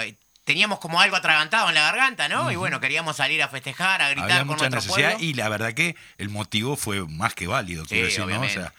[0.45, 2.51] teníamos como algo atragantado en la garganta, ¿no?
[2.51, 5.27] Y bueno, queríamos salir a festejar, a gritar Había con mucha nuestro necesidad pueblo.
[5.27, 8.43] y la verdad que el motivo fue más que válido, quiero Sí, decir, ¿no?
[8.43, 8.75] O sea,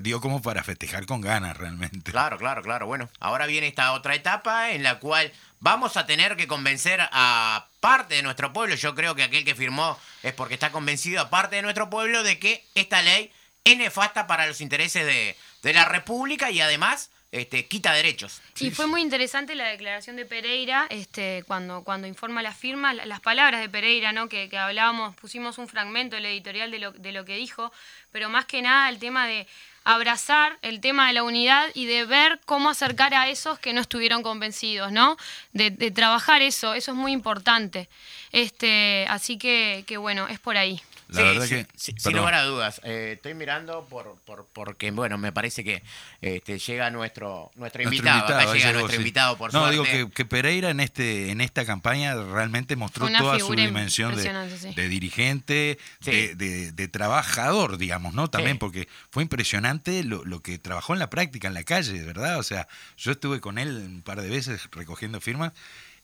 [0.00, 2.10] dio como para festejar con ganas realmente.
[2.10, 2.86] Claro, claro, claro.
[2.86, 7.68] Bueno, ahora viene esta otra etapa en la cual vamos a tener que convencer a
[7.80, 8.74] parte de nuestro pueblo.
[8.74, 12.24] Yo creo que aquel que firmó es porque está convencido a parte de nuestro pueblo
[12.24, 13.32] de que esta ley
[13.64, 18.40] es nefasta para los intereses de, de la República y además este, quita derechos.
[18.60, 23.06] Y fue muy interesante la declaración de Pereira, este, cuando, cuando informa la firma, la-
[23.06, 24.28] las palabras de Pereira, ¿no?
[24.28, 27.72] Que, que hablábamos, pusimos un fragmento del editorial de lo, de lo que dijo,
[28.12, 29.46] pero más que nada el tema de
[29.84, 33.80] abrazar el tema de la unidad y de ver cómo acercar a esos que no
[33.80, 35.16] estuvieron convencidos, ¿no?
[35.52, 37.88] De, de trabajar eso, eso es muy importante.
[38.30, 40.80] Este, así que, que bueno, es por ahí.
[41.12, 41.66] La Sí, verdad sí, que.
[41.76, 42.80] sí, sin lugar a dudas.
[42.84, 45.82] Eh, estoy mirando por, por porque, bueno, me parece que
[46.20, 48.24] este, llega nuestro, nuestro Nuestro invitado.
[48.24, 48.96] Acá llega llegó, nuestro sí.
[48.96, 49.72] invitado, por No, suerte.
[49.92, 54.10] digo que, que Pereira en este en esta campaña realmente mostró Una toda su dimensión
[54.16, 54.74] de, impresionante, sí.
[54.74, 56.10] de dirigente, Sí.
[56.10, 58.28] de, de- de trabajador, digamos, ¿no?
[58.30, 58.58] También Sí.
[58.60, 62.38] porque fue impresionante lo, lo que trabajó en la práctica, en la calle, ¿verdad?
[62.38, 65.52] O sea, yo estuve con él un par de veces recogiendo firmas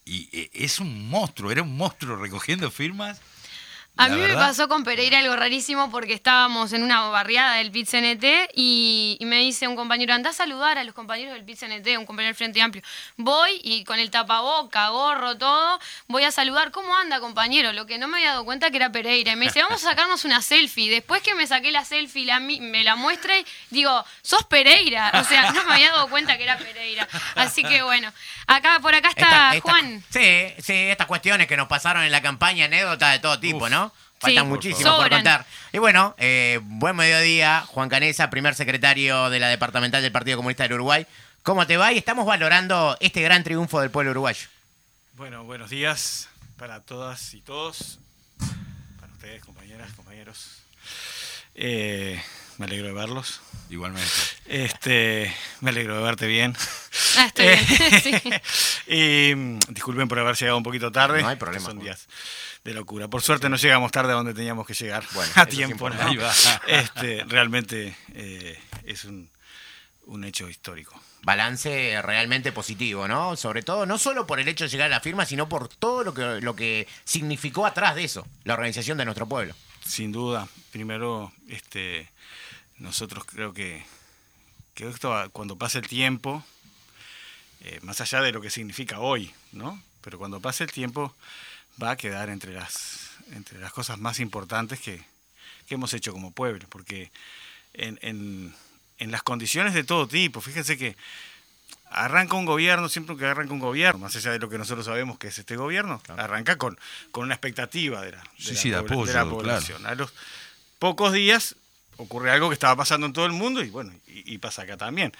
[0.04, 3.20] y eh, es un monstruo, era un monstruo recogiendo firmas.
[3.98, 7.88] A mí me pasó con Pereira algo rarísimo porque estábamos en una barriada del pit
[7.88, 11.58] CNT y, y me dice un compañero, anda a saludar a los compañeros del pit
[11.58, 12.82] CNT, un compañero del Frente Amplio.
[13.16, 16.70] Voy y con el tapaboca, gorro, todo, voy a saludar.
[16.70, 17.72] ¿Cómo anda, compañero?
[17.72, 19.32] Lo que no me había dado cuenta que era Pereira.
[19.32, 20.88] Y me dice, vamos a sacarnos una selfie.
[20.90, 25.10] Después que me saqué la selfie, la, me la muestra y digo, sos Pereira.
[25.14, 27.08] O sea, no me había dado cuenta que era Pereira.
[27.34, 28.12] Así que bueno,
[28.46, 30.04] acá por acá está Esta- esta- Juan.
[30.10, 33.87] Sí, sí, estas cuestiones que nos pasaron en la campaña, anécdotas de todo tipo, ¿no?
[34.18, 35.46] Faltan Sí, muchísimo por contar.
[35.72, 40.64] Y bueno, eh, buen mediodía, Juan Canesa, primer secretario de la departamental del Partido Comunista
[40.64, 41.06] del Uruguay.
[41.44, 41.92] ¿Cómo te va?
[41.92, 44.48] Y estamos valorando este gran triunfo del pueblo uruguayo.
[45.14, 48.00] Bueno, buenos días para todas y todos,
[49.00, 50.62] para ustedes, compañeras, compañeros.
[51.54, 52.20] Eh,
[52.56, 53.40] me alegro de verlos.
[53.70, 54.10] Igualmente.
[54.46, 56.56] Este, me alegro de verte bien.
[57.16, 57.60] Ah, estoy bien.
[58.88, 58.92] Sí.
[58.92, 61.22] y mm, disculpen por haber llegado un poquito tarde.
[61.22, 62.08] No hay problema, Son días
[62.64, 63.08] de locura.
[63.08, 65.04] Por suerte no llegamos tarde a donde teníamos que llegar.
[65.14, 65.90] Bueno, a es tiempo.
[65.90, 66.12] ¿no?
[66.12, 66.48] importante.
[66.66, 69.30] Este, realmente eh, es un,
[70.06, 71.00] un hecho histórico.
[71.22, 73.36] Balance realmente positivo, ¿no?
[73.36, 76.04] Sobre todo, no solo por el hecho de llegar a la firma, sino por todo
[76.04, 79.54] lo que, lo que significó atrás de eso, la organización de nuestro pueblo.
[79.84, 80.48] Sin duda.
[80.70, 82.10] Primero, este,
[82.78, 83.84] nosotros creo que,
[84.74, 86.44] que esto cuando pase el tiempo,
[87.60, 89.82] eh, más allá de lo que significa hoy, ¿no?
[90.00, 91.14] Pero cuando pase el tiempo
[91.82, 95.02] va a quedar entre las, entre las cosas más importantes que,
[95.66, 97.10] que hemos hecho como pueblo, porque
[97.74, 98.54] en, en-
[98.98, 100.96] en las condiciones de todo tipo, fíjense que
[101.90, 105.18] arranca un gobierno, siempre que arranca un gobierno, más allá de lo que nosotros sabemos
[105.18, 106.76] que es este gobierno, arranca con,
[107.12, 109.60] con una expectativa de la, de Sí, la sí, de pobla- de la apoyo, claro.
[109.60, 109.86] población.
[109.86, 110.12] A los
[110.80, 111.54] pocos días
[111.96, 114.76] ocurre algo que estaba pasando en todo el mundo y bueno, y, y pasa acá
[114.76, 115.12] también.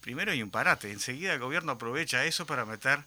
[0.00, 3.00] Primero hay un parate, enseguida el gobierno aprovecha eso para meter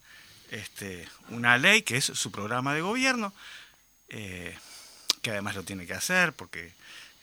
[0.54, 3.34] este, una ley que es su programa de gobierno,
[4.10, 4.58] eh,
[5.22, 6.72] que además lo tiene que hacer porque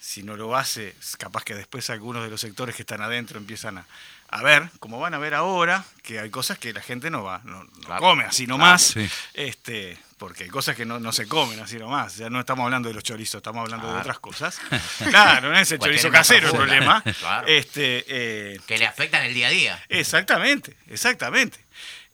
[0.01, 3.39] si no lo hace, es capaz que después algunos de los sectores que están adentro
[3.39, 3.87] empiezan a,
[4.31, 7.41] a ver, como van a ver ahora, que hay cosas que la gente no va,
[7.45, 8.01] no, no Claro.
[8.01, 9.07] come así nomás, sí.
[9.35, 12.17] este, porque hay cosas que no, no se comen así nomás.
[12.17, 14.01] Ya no estamos hablando de los chorizos, estamos hablando de Claro.
[14.01, 14.59] otras cosas.
[15.11, 17.03] Claro, no es el chorizo casero el problema.
[17.19, 17.47] Claro.
[17.47, 19.85] Este, eh, Que le afectan el día a día.
[19.91, 21.59] Exactamente, exactamente.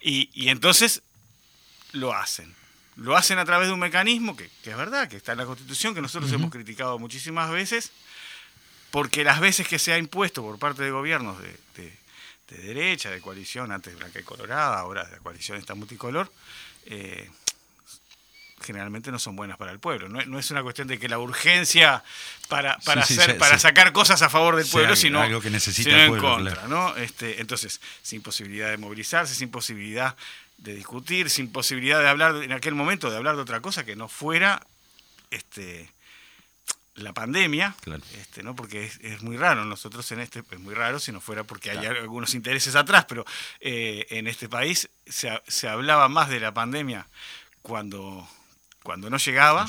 [0.00, 1.02] Y, y entonces
[1.96, 2.54] lo hacen.
[2.96, 5.44] Lo hacen a través de un mecanismo que, que es verdad, que está en la
[5.46, 7.90] Constitución, que nosotros hemos criticado muchísimas veces,
[8.90, 11.96] porque las veces que se ha impuesto por parte de gobiernos de, de-
[12.48, 16.32] de derecha, de coalición, antes blanca y colorada, ahora la coalición está multicolor,
[16.87, 17.28] eh,
[18.62, 20.09] generalmente no son buenas para el pueblo.
[20.09, 22.02] No, es- no es una cuestión de que la urgencia
[22.48, 25.40] para, para, Sí, sí, hacer, sí, para sacar cosas a favor del pueblo, sino, algo
[25.40, 26.52] que necesita sino el en contra.
[26.54, 26.68] claro.
[26.68, 26.96] ¿no?
[26.96, 30.16] Este, entonces, sin posibilidad de movilizarse, sin posibilidad
[30.59, 33.95] de discutir, sin posibilidad de hablar, en aquel momento, de hablar de otra cosa que
[33.97, 34.61] no fuera
[35.31, 35.90] este,
[36.95, 38.03] la pandemia, Claro.
[38.19, 38.57] este, ¿no?
[38.57, 41.71] porque es, es muy raro, nosotros en este, es muy raro si no fuera porque
[41.71, 43.25] hay algunos intereses atrás, pero
[43.61, 47.07] eh, en este país se, se hablaba más de la pandemia
[47.62, 48.27] cuando,
[48.83, 49.69] cuando no llegaba,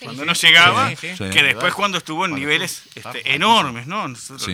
[0.00, 1.30] cuando no llegaba, Sí, sí, sí.
[1.30, 4.06] que después cuando estuvo en Cuando niveles este, enormes, ¿no?
[4.06, 4.44] Nosotros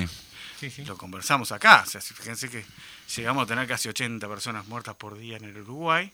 [0.59, 0.83] Sí.
[0.87, 1.85] lo conversamos acá.
[1.87, 2.65] O sea, si- fíjense que
[3.15, 6.13] llegamos a tener casi 80 personas muertas por día en el Uruguay.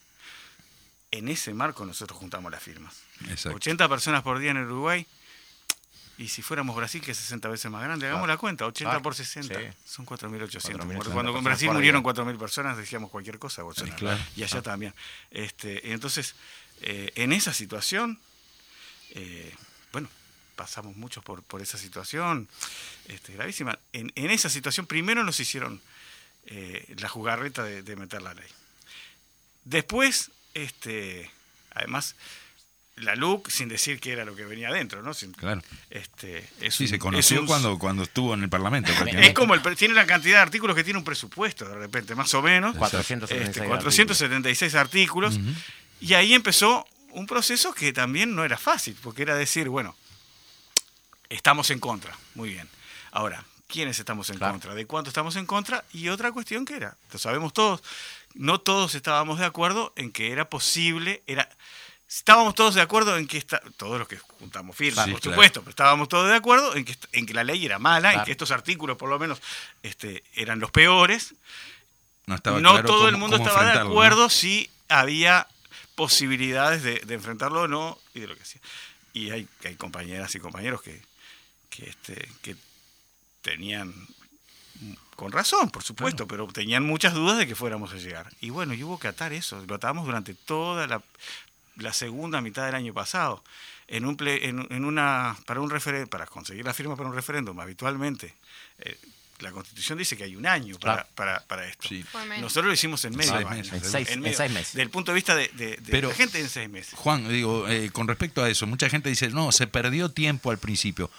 [1.11, 3.03] En ese marco nosotros juntamos las firmas.
[3.29, 3.57] Exacto.
[3.57, 5.07] 80 personas por día en el Uruguay.
[6.19, 9.15] Y si fuéramos Brasil, que es 60 veces más grande, hagamos la cuenta, 80 por
[9.15, 11.13] 60, son 4.800.
[11.13, 14.19] Cuando en Brasil murieron 4.000 personas, decíamos cualquier cosa, Bolsonaro.
[14.37, 14.95] Y allá también.
[15.31, 16.35] Este, entonces,
[16.83, 18.21] eh, en esa situación,
[19.11, 19.55] eh,
[19.93, 20.09] bueno,
[20.55, 22.49] pasamos muchos por, por esa situación
[23.09, 23.79] este, gravísima.
[23.93, 25.81] En, en, esa situación, primero nos hicieron
[26.47, 28.49] eh, la jugarreta de, de meter la ley.
[29.65, 31.31] Después, este,
[31.75, 32.17] además,
[32.97, 35.13] la LUC sin decir que era lo que venía adentro, ¿no?
[35.37, 35.63] claro.
[35.91, 38.93] Este, sí, se conoció cuando, cuando estuvo en el Parlamento.
[39.07, 42.33] Es como el, tiene la cantidad de artículos que tiene un presupuesto, de repente, más
[42.35, 42.77] o menos.
[42.77, 45.39] 476, este, 476 artículos.
[46.01, 49.97] Y ahí empezó un proceso que también no era fácil, porque era decir, bueno,
[51.29, 52.69] estamos en contra, muy bien.
[53.11, 54.75] Ahora, ¿quiénes estamos en contra?
[54.75, 55.83] ¿De cuánto estamos en contra?
[55.95, 57.83] Y otra cuestión que era, lo sabemos todos,
[58.35, 61.49] no todos estábamos de acuerdo en que era posible, era
[62.07, 65.71] estábamos todos de acuerdo en que está, todos los que juntamos firmas, por supuesto, pero
[65.71, 68.51] estábamos todos de acuerdo en que, en que la ley era mala, en que estos
[68.51, 69.41] artículos por lo menos
[69.83, 71.35] este, eran los peores.
[72.27, 75.49] No, todo el mundo estaba de acuerdo si había
[75.95, 78.61] posibilidades de, enfrentarlo o no y de lo que sea.
[79.15, 81.01] Y hay, hay compañeras y compañeros que,
[81.71, 82.57] que, este, que
[83.43, 83.95] tenían
[85.15, 88.33] con razón, por supuesto, pero tenían muchas dudas de que fuéramos a llegar.
[88.41, 91.03] Y bueno, y hubo que atar eso, lo atamos durante toda la
[91.77, 93.43] la segunda mitad del año pasado,
[93.89, 95.71] en un en, una, para, un
[96.09, 98.35] para conseguir la firma para un referéndum, habitualmente.
[98.79, 98.97] Eh,
[99.41, 101.89] la Constitución dice que hay un año para, para, esto.
[102.41, 103.65] Nosotros lo hicimos en medio año.
[103.73, 104.73] En seis, meses.
[104.75, 106.95] Del punto de vista de, la gente en seis meses.
[106.95, 110.59] Juan, digo, eh, con respecto a eso, mucha gente dice, no, se perdió tiempo al
[110.59, 111.11] principio.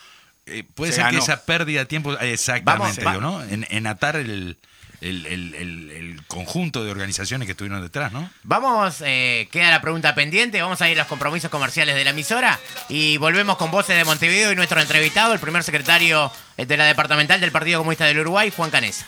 [0.45, 3.41] Eh, puede ser que esa pérdida de tiempo, exactamente, ¿no?
[3.43, 4.57] en atar el,
[5.03, 8.29] el, conjunto de organizaciones que estuvieron detrás, ¿no?
[8.43, 12.11] Vamos, eh, queda la pregunta pendiente, vamos a ir a los compromisos comerciales de la
[12.11, 16.85] emisora y volvemos con Voces de Montevideo y nuestro entrevistado, el primer secretario de la
[16.85, 19.07] departamental del Partido Comunista del Uruguay, Juan Canesa.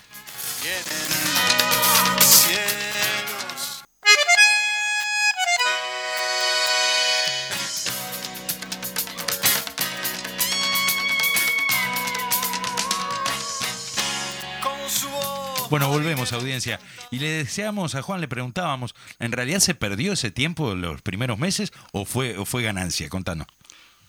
[15.70, 16.80] Bueno, volvemos, audiencia.
[17.12, 21.40] Y le deseamos a Juan, le preguntábamos, ¿en realidad se perdió ese tiempo los primeros
[21.40, 23.10] meses o fue, o fue ganancia?
[23.10, 23.48] Contanos.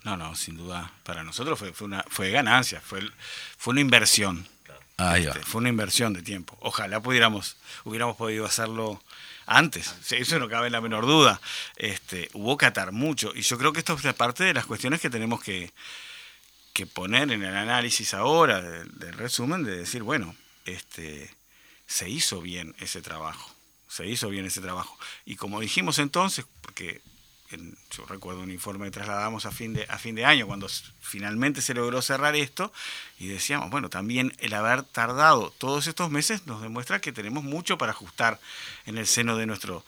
[0.05, 0.93] No, no, sin duda.
[1.03, 3.01] Para nosotros fue, fue, una, fue ganancia, fue,
[3.57, 4.47] fue una inversión.
[4.99, 6.57] Este, fue una inversión de tiempo.
[6.61, 9.03] Ojalá pudiéramos, hubiéramos podido hacerlo
[9.45, 9.95] antes.
[10.11, 11.41] Eso no cabe en la menor duda.
[11.77, 13.33] Este, hubo que atar mucho.
[13.35, 15.73] Y yo creo que esto es parte de las cuestiones que tenemos que,
[16.73, 21.31] que poner en el análisis ahora del resumen, de decir, bueno, este,
[21.87, 23.51] se hizo bien ese trabajo,
[23.89, 24.99] se hizo bien ese trabajo.
[25.25, 27.01] Y como dijimos entonces, porque
[27.97, 30.69] yo recuerdo un informe que trasladamos a fin, de, a fin de año, cuando
[31.01, 32.73] finalmente se logró cerrar esto,
[33.19, 37.79] y decíamos, bueno, también el haber tardado todos estos meses nos demuestra que tenemos mucho
[37.79, 38.41] para ajustar
[38.85, 39.85] en el seno de nuestro,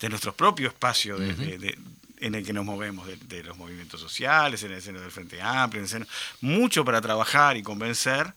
[0.00, 4.80] de nuestro propio espacio en el que nos movemos, de, los movimientos sociales, en el
[4.80, 6.06] seno del Frente Amplio, en el seno,
[6.40, 8.32] mucho para trabajar y convencer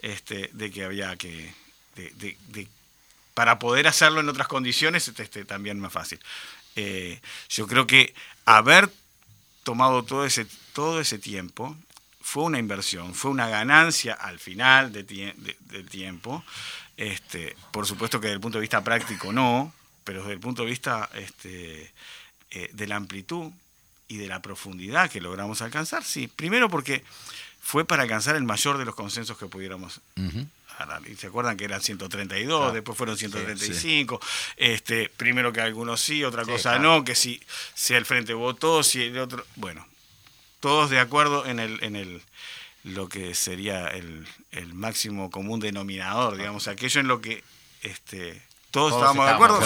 [0.00, 1.54] este, de que había que,
[2.16, 2.68] de,
[3.34, 6.18] para poder hacerlo en otras condiciones este, este también más fácil.
[6.76, 8.90] Eh, yo creo que haber
[9.62, 11.76] tomado todo ese, todo ese tiempo
[12.20, 16.44] fue una inversión, fue una ganancia al final de, del tiempo.
[16.96, 19.72] Este, por supuesto que desde el punto de vista práctico no,
[20.04, 21.92] pero desde el punto de vista este,
[22.50, 23.52] eh, de la amplitud
[24.08, 26.28] y de la profundidad que logramos alcanzar, sí.
[26.28, 27.04] Primero porque
[27.60, 30.00] fue para alcanzar el mayor de los consensos que pudiéramos
[31.06, 34.20] y se acuerdan que eran 132, después fueron 135,
[34.56, 37.42] este, primero que algunos sí, otra cosa no, que si,
[37.74, 39.86] si el frente votó, si el otro, bueno,
[40.60, 42.22] todos de acuerdo en el, en el
[42.84, 44.26] lo que sería el,
[44.72, 47.42] máximo común denominador, digamos, aquello en lo que
[47.82, 49.60] este, todos, estábamos de acuerdo.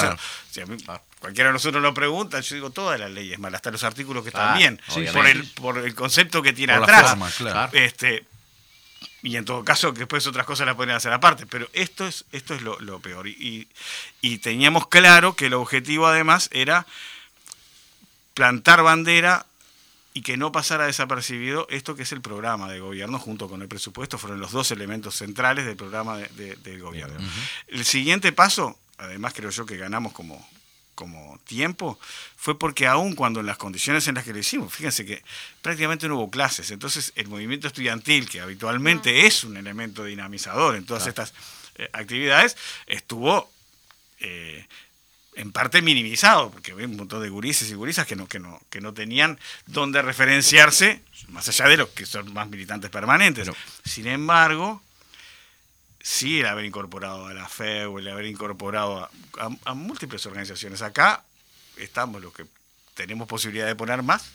[1.19, 4.31] cualquiera de nosotros lo pregunta, yo digo todas las leyes mal, hasta los artículos que
[4.31, 4.81] están bien,
[5.13, 7.17] por el, por el concepto que tiene atrás.
[7.73, 8.25] este,
[9.23, 12.25] y en todo caso, que después otras cosas las pueden hacer aparte, pero esto es,
[12.33, 13.29] esto es lo, peor.
[13.29, 13.69] Y,
[14.21, 16.87] y, teníamos claro que el objetivo además era
[18.35, 19.47] plantar bandera
[20.15, 23.69] y que no pasara desapercibido esto que es el programa de gobierno junto con el
[23.69, 27.19] presupuesto, fueron los dos elementos centrales del programa de, del gobierno.
[27.69, 30.47] El siguiente paso, además creo yo que ganamos como,
[30.95, 31.99] como tiempo
[32.37, 35.23] fue porque aún cuando en las condiciones en las que lo hicimos, fíjense que
[35.61, 40.87] prácticamente no hubo clases, entonces el movimiento estudiantil, que habitualmente es un elemento dinamizador en
[40.87, 41.33] todas estas
[41.77, 43.51] eh, actividades, estuvo
[44.21, 44.67] eh,
[45.35, 48.61] en parte minimizado, porque había un montón de gurises y gurisas que no, que no,
[48.69, 53.51] que no tenían dónde referenciarse, más allá de los que son más militantes permanentes.
[53.85, 54.83] Sin embargo,
[56.03, 59.09] sí el haber incorporado a la FEU, el haber incorporado
[59.65, 60.83] a múltiples organizaciones.
[60.83, 61.25] Acá
[61.77, 62.45] estamos los que
[62.95, 64.31] tenemos posibilidad de poner más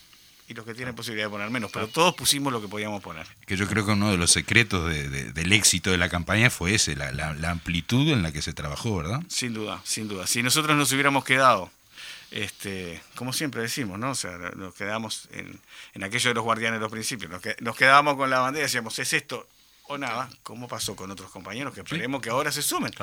[0.48, 3.28] y los que tienen posibilidad de poner menos, pero todos pusimos lo que podíamos poner.
[3.46, 6.96] Que yo creo que uno de los secretos del éxito de la campaña fue ese,
[6.96, 9.22] la, amplitud en la que se trabajó, ¿verdad?
[9.28, 10.26] Sin duda, sin duda.
[10.26, 11.70] Si nosotros nos hubiéramos quedado,
[12.32, 14.12] este, como siempre decimos, ¿no?
[14.12, 15.60] O sea, nos quedamos en,
[15.94, 18.68] en aquello de los guardianes de los principios, nos, nos quedábamos con la bandera y
[18.68, 19.48] decíamos, es esto
[19.88, 22.94] o nada, como pasó con otros compañeros, que esperemos que ahora se sumen.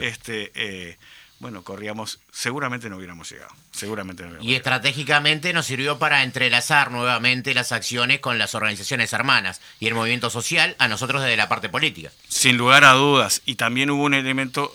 [0.00, 0.98] Este, eh,
[1.40, 3.50] bueno, corríamos, seguramente no hubiéramos llegado.
[3.72, 9.86] Seguramente y estratégicamente nos sirvió para entrelazar nuevamente las acciones con las organizaciones hermanas y
[9.86, 12.12] el movimiento social a nosotros desde la parte política.
[12.28, 13.40] Sin lugar a dudas.
[13.46, 14.70] Y también hubo un elemento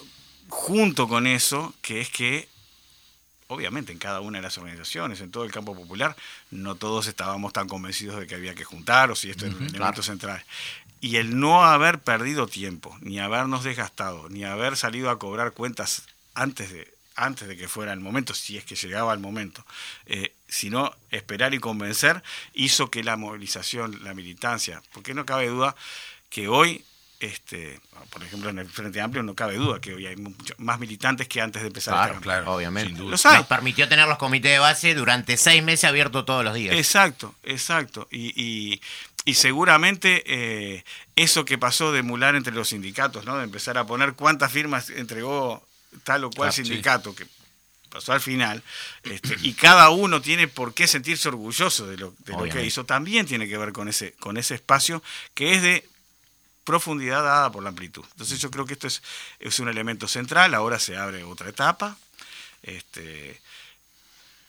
[0.49, 2.47] junto con eso, que es que,
[3.45, 6.15] obviamente, en cada una de las organizaciones, en todo el campo popular,
[6.49, 9.67] no todos estábamos tan convencidos de que había que juntar o si esto era un
[9.67, 10.43] elemento central.
[11.05, 16.01] Y el no haber perdido tiempo, ni habernos desgastado, ni haber salido a cobrar cuentas
[16.33, 19.63] antes de, antes de que fuera el momento, si es que llegaba el momento,
[20.07, 22.23] eh, sino esperar y convencer,
[22.55, 25.75] hizo que la movilización, la militancia, porque no cabe duda
[26.31, 26.83] que hoy,
[27.19, 27.79] este,
[28.09, 30.15] por ejemplo, en el Frente Amplio no cabe duda que hoy hay
[30.57, 32.99] más militantes que antes de empezar claro, claro, obviamente.
[33.03, 36.75] Nos permitió tener los comités de base durante seis meses abiertos todos los días.
[36.75, 38.07] Exacto, exacto.
[38.09, 38.81] Y, y,
[39.33, 43.37] seguramente eh, eso que pasó de emular entre los sindicatos, ¿no?
[43.37, 45.67] de empezar a poner cuántas firmas entregó
[46.03, 47.25] tal o cual sindicato que
[47.89, 48.61] pasó al final,
[49.03, 52.13] este, y cada uno tiene por qué sentirse orgulloso de lo,
[52.51, 55.01] que hizo, también tiene que ver con ese, con ese espacio
[55.33, 55.87] que es de
[56.65, 58.03] profundidad dada por la amplitud.
[58.11, 59.01] Entonces yo creo que esto es,
[59.39, 61.97] es un elemento central, ahora se abre otra etapa.
[62.63, 63.39] Este,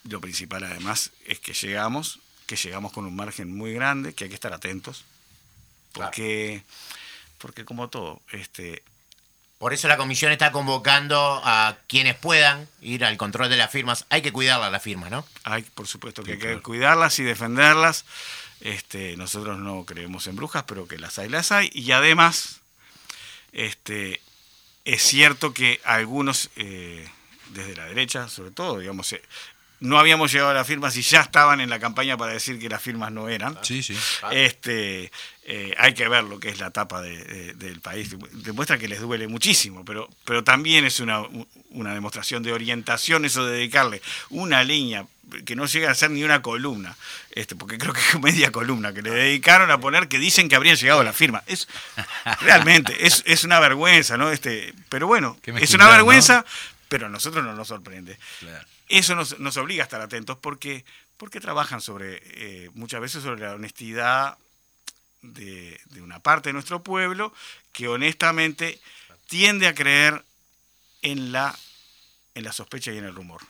[0.09, 4.31] lo principal además es que llegamos, que llegamos con un margen muy grande, que hay
[4.31, 5.05] que estar atentos,
[5.93, 6.63] porque,
[7.39, 8.83] porque como todo, este,
[9.59, 14.05] por eso la comisión está convocando a quienes puedan ir al control de las firmas.
[14.11, 15.27] Hay que cuidarlas las firmas, ¿no?
[15.45, 18.05] Hay, por supuesto que hay que cuidarlas y defenderlas.
[18.61, 21.71] Este, nosotros no creemos en brujas, pero que las hay, las hay.
[21.73, 22.61] Y además,
[23.53, 24.21] este,
[24.85, 27.09] es cierto que algunos, eh,
[27.51, 29.23] desde la derecha, sobre todo, digamos, eh,
[29.81, 32.69] no habíamos llegado a las firmas y ya estaban en la campaña para decir que
[32.69, 33.59] las firmas no eran.
[33.63, 33.97] Sí, sí.
[34.31, 35.11] Este,
[35.45, 38.17] eh, hay que ver lo que es la tapa del país.
[38.33, 41.23] Demuestra que les duele muchísimo, pero, pero también es una,
[41.71, 44.01] una demostración de orientación eso de dedicarle
[44.31, 45.07] una línea
[45.45, 46.97] que no llega a ser ni una columna,
[47.33, 50.57] este, porque creo que es media columna, que le dedicaron a poner que dicen que
[50.57, 51.43] habrían llegado a la firma.
[51.47, 51.69] Es
[52.41, 54.31] realmente, es, es una vergüenza, ¿no?
[54.31, 56.45] Este, pero bueno, es una vergüenza,
[56.89, 58.19] pero a nosotros no nos sorprende.
[58.41, 58.67] Claro.
[58.89, 60.85] Eso nos, nos, obliga a estar atentos porque,
[61.17, 64.39] porque trabajan sobre, eh, muchas veces sobre la honestidad
[65.23, 67.33] de, una parte de nuestro pueblo
[67.73, 68.81] que honestamente
[69.27, 70.25] tiende a creer
[71.03, 71.57] en la,
[72.35, 73.43] en la sospecha y en el rumor.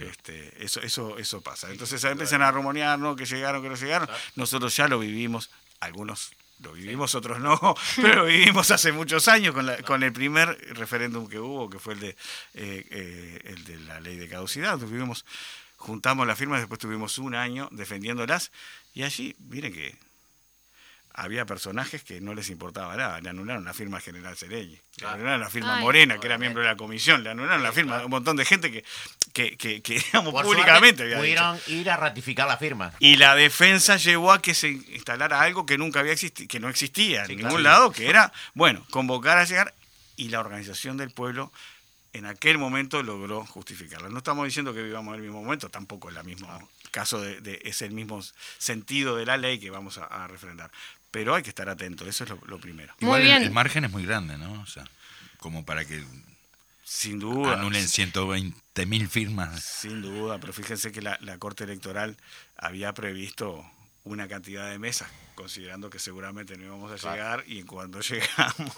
[0.00, 1.70] Este, eso, eso, eso pasa.
[1.70, 3.14] Entonces empiezan a rumorear, ¿no?
[3.14, 4.08] Que llegaron, que no llegaron.
[4.34, 5.50] Nosotros ya lo vivimos,
[5.80, 7.58] algunos lo vivimos, otros no,
[7.96, 11.78] pero lo vivimos hace muchos años con, la, con el primer referéndum que hubo, que
[11.78, 14.78] fue el de, eh, eh, el de la ley de caducidad.
[14.78, 15.24] Tuvimos,
[15.76, 18.52] juntamos las firmas, después tuvimos un año defendiéndolas,
[18.94, 19.98] y allí, miren que
[21.16, 23.20] había personajes que no les importaba nada.
[23.20, 26.68] Le anularon la firma General Cereñi, le anularon la firma Morena, que era miembro de
[26.68, 28.84] la comisión, le anularon la firma un montón de gente que,
[29.36, 32.94] que, que, que digamos, públicamente había pudieron ir a ratificar la firma.
[33.00, 36.70] Y la defensa llevó a que se instalara algo que nunca había existido, que no
[36.70, 39.74] existía en ningún lado, que era, bueno, convocar a llegar
[40.16, 41.52] y la organización del pueblo
[42.14, 44.08] en aquel momento logró justificarla.
[44.08, 47.60] No estamos diciendo que vivamos en el mismo momento, tampoco es el mismo caso de,
[47.62, 48.22] es el mismo
[48.56, 50.70] sentido de la ley que vamos a refrendar
[51.16, 52.92] pero hay que estar atento, eso es lo, primero.
[53.00, 53.42] Muy bien.
[53.42, 54.60] El, margen es muy grande, ¿no?
[54.60, 54.84] O sea,
[55.38, 56.04] como para que
[56.86, 57.54] sin duda.
[57.54, 59.60] Anulen 120 mil firmas.
[59.60, 62.16] Sin duda, pero fíjense que la, Corte Electoral
[62.56, 63.68] había previsto
[64.04, 68.76] una cantidad de mesas, considerando que seguramente no íbamos a llegar y cuando llegamos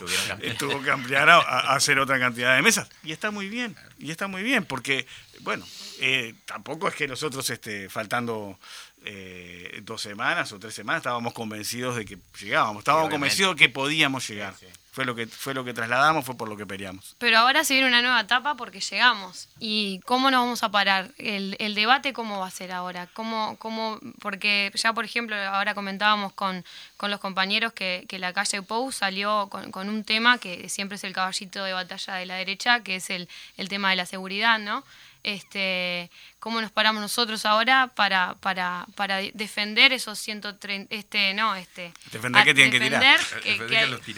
[0.59, 2.89] tuvo que ampliar a, hacer otra cantidad de mesas.
[3.05, 5.07] Y está muy bien, y está muy bien, porque,
[5.41, 5.67] bueno,
[6.01, 8.59] eh, tampoco es que nosotros, este, faltando
[9.05, 13.68] eh, dos semanas o tres semanas estábamos convencidos de que llegábamos, estábamos convencidos de que
[13.68, 14.55] podíamos llegar.
[14.90, 17.14] Fue lo que fue lo que trasladamos, fue por lo que peleamos.
[17.18, 19.49] Pero ahora se viene una nueva etapa porque llegamos.
[19.61, 21.12] ¿Y cómo nos vamos a parar?
[21.18, 23.07] El, debate cómo va a ser ahora?
[23.12, 26.64] ¿Cómo, cómo, porque ya por ejemplo ahora comentábamos con
[26.96, 31.12] con, los compañeros que, la calle Pou salió con, un tema que siempre es el
[31.12, 34.84] caballito de batalla de la derecha, que es el, el tema de la seguridad, ¿no?
[35.23, 41.93] Este, cómo nos paramos nosotros ahora para, para, para defender esos 130, este, no, este,
[42.12, 43.21] defender que tienen que tirar,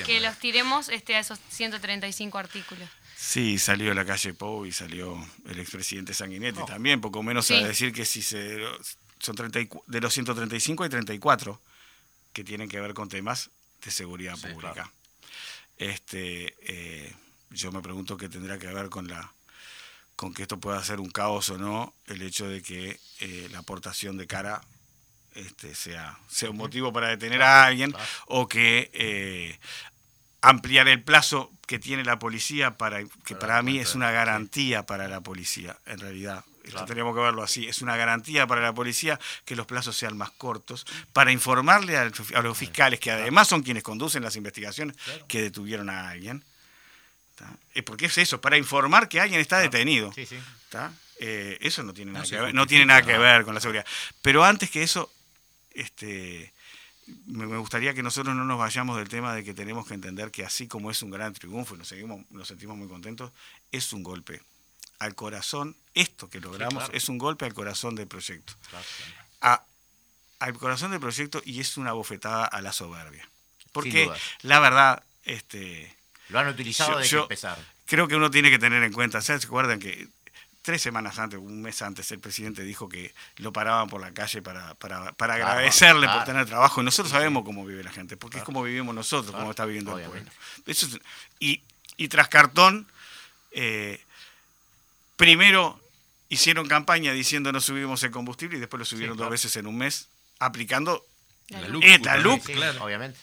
[0.05, 2.89] que, los tiremos este, a esos 135 artículos.
[3.17, 6.65] Sí, salió la calle Pou y salió el expresidente Sanguinetti oh.
[6.65, 8.59] también, poco menos a decir que si se
[9.21, 11.61] son 30, de los 135 hay 34
[12.33, 13.51] que tienen que ver con temas
[13.85, 14.91] de seguridad pública.
[15.77, 17.15] Este, eh,
[17.51, 19.33] yo me pregunto qué tendrá que ver con la
[20.21, 23.61] con que esto pueda ser un caos o no, el hecho de que eh, la
[23.61, 24.61] aportación de cara
[25.35, 27.95] este, sea, sea un motivo para detener a alguien
[28.27, 29.59] o que eh,
[30.43, 35.09] ampliar el plazo que tiene la policía para que para mí es una garantía para
[35.09, 36.45] la policía en realidad.
[36.65, 37.67] Esto tenemos que verlo así.
[37.67, 42.11] Es una garantía para la policía que los plazos sean más cortos para informarle a,
[42.43, 44.99] los fiscales que además son quienes conducen las investigaciones
[45.29, 46.45] que detuvieron a alguien
[47.85, 50.13] porque es eso, para informar que alguien está detenido.
[51.23, 53.85] Eh, eso no tiene nada, que, ver, no tiene nada que ver con la seguridad.
[54.23, 55.13] Pero antes que eso,
[55.73, 56.53] este,
[57.27, 60.45] me, gustaría que nosotros no nos vayamos del tema de que tenemos que entender que
[60.45, 63.33] así como es un gran triunfo y nos, seguimos, nos sentimos muy contentos,
[63.71, 64.41] es un golpe
[64.99, 68.55] al corazón, esto que logramos es un golpe al corazón del proyecto.
[69.41, 73.29] al corazón del proyecto y es una bofetada a la soberbia.
[73.73, 74.11] Porque
[74.43, 75.95] la verdad, este,
[76.31, 77.65] lo han utilizado desde que empezaron.
[77.87, 80.09] Creo que uno tiene que tener en cuenta, ¿se acuerdan que
[80.63, 84.43] tres semanas antes, un mes antes, el presidente dijo que lo paraban por la calle
[84.43, 86.81] para, para, para agradecerle por tener trabajo.
[86.81, 89.99] Y nosotros sabemos cómo vive la gente, porque es como vivimos nosotros, cómo está viviendo
[89.99, 90.31] el pueblo.
[91.39, 91.63] y,
[91.97, 92.87] y tras cartón,
[93.53, 94.01] eh,
[95.17, 95.81] primero
[96.29, 99.77] hicieron campaña diciendo no subimos el combustible y después lo subieron dos veces en un
[99.77, 100.09] mes,
[100.39, 101.05] aplicando
[101.49, 102.45] la luz
[102.81, 103.19] obviamente.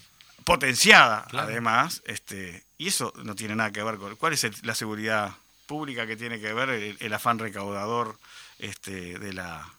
[0.47, 4.15] Potenciada, además, este, y eso no tiene nada que ver con...
[4.15, 5.35] ¿Cuál es la seguridad
[5.65, 8.17] pública que tiene que ver el, afán recaudador
[8.57, 9.69] este, de la,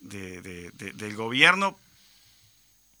[0.00, 1.78] del gobierno?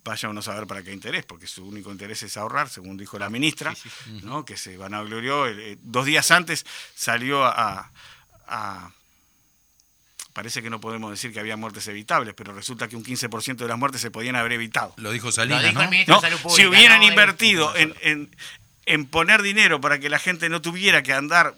[0.02, 3.18] Vaya uno a saber para qué interés, porque su único interés es ahorrar, según dijo
[3.18, 3.74] la ministra,
[4.22, 4.46] ¿no?
[4.46, 5.46] que se van a glorió.
[5.46, 7.90] Eh, dos días antes salió a,
[10.34, 13.68] parece que no podemos decir que había muertes evitables, pero resulta que un 15% de
[13.68, 14.92] las muertes se podían haber evitado.
[14.98, 16.20] Lo dijo Salinas, ¿no?
[16.50, 18.28] si hubieran invertido en,
[18.86, 21.54] en poner dinero para que la gente no tuviera que andar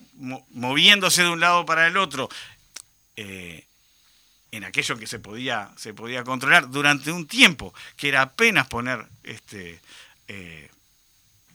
[0.50, 2.28] moviéndose de un lado para el otro,
[3.16, 3.64] eh,
[4.52, 9.04] en aquello que se podía, se podía controlar durante un tiempo, que era apenas poner
[9.24, 9.80] este,
[10.28, 10.70] eh,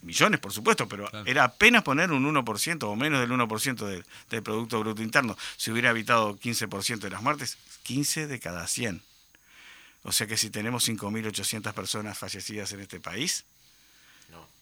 [0.02, 4.42] millones, por supuesto, pero era apenas poner un 1% o menos del 1% del, del
[4.42, 5.36] Producto Bruto Interno.
[5.56, 9.02] Si hubiera evitado 15% de las muertes, 15 de cada 100.
[10.04, 13.44] O sea que si tenemos 5.800 personas fallecidas en este país,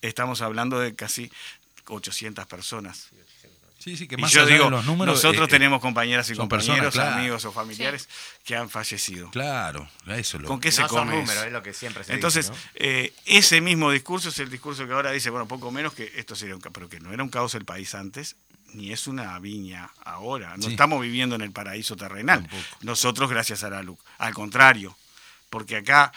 [0.02, 1.30] Estamos hablando de casi
[1.86, 3.10] 800 personas.
[3.80, 6.98] Sí, sí, que más y yo digo, los números, nosotros eh, tenemos compañeras y compañeros,
[6.98, 8.10] amigos o familiares
[8.44, 9.30] que han fallecido.
[9.30, 11.22] Claro, eso lo ¿Con qué se come?
[11.22, 15.12] es lo que siempre se Entonces, eh, ese mismo discurso es el discurso que ahora
[15.12, 17.54] dice, bueno, poco menos que esto sería un caos, pero que no era un caos
[17.54, 18.36] el país antes,
[18.74, 20.58] ni es una viña ahora.
[20.58, 22.46] No estamos viviendo en el paraíso terrenal.
[22.82, 23.98] Nosotros, gracias a la luz.
[24.18, 24.94] Al contrario,
[25.48, 26.12] porque acá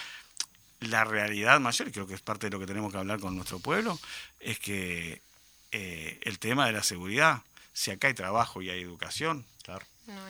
[0.82, 3.38] la realidad mayor, y creo que es parte de lo que tenemos que hablar con
[3.38, 3.98] nuestro pueblo,
[4.42, 5.22] es que
[5.72, 7.42] eh, el tema de la seguridad,
[7.74, 9.46] si acá hay trabajo y hay educación,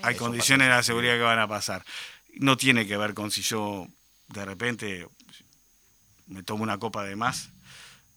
[0.02, 1.84] hay, condiciones de la seguridad que van a pasar.
[2.36, 3.88] No tiene que ver con si yo
[4.30, 5.08] de repente
[6.28, 7.50] me tomo una copa de más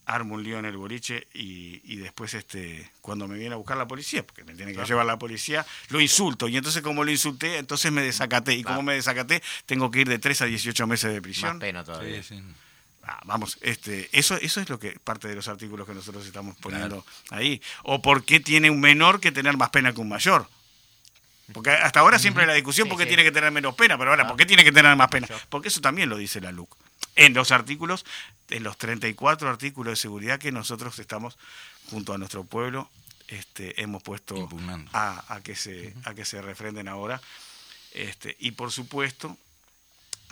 [0.06, 3.88] armo un lío en el boliche y, después este cuando me viene a buscar la
[3.88, 6.48] policía, porque me tiene que llevar la policía, lo insulto.
[6.48, 8.54] Y entonces como lo insulté, entonces me desacaté.
[8.54, 11.58] Y como me desacaté, tengo que ir de 3 a 18 meses de prisión.
[11.58, 12.22] pena todavía.
[13.08, 16.56] Ah, vamos, este, eso, eso es lo que parte de los artículos que nosotros estamos
[16.56, 17.62] poniendo ahí.
[17.84, 20.48] O por qué tiene un menor que tener más pena que un mayor.
[21.52, 24.10] Porque hasta ahora siempre hay la discusión por qué tiene que tener menos pena, pero
[24.10, 25.28] ahora, ¿por qué tiene que tener más pena?
[25.48, 26.76] Porque eso también lo dice la LUC
[27.14, 28.04] en los artículos,
[28.50, 31.38] en los 34 artículos de seguridad que nosotros estamos
[31.88, 32.90] junto a nuestro pueblo
[33.28, 34.48] este, hemos puesto
[34.92, 37.20] a, que se, a que se refrenden ahora.
[37.92, 39.36] Este, y por supuesto,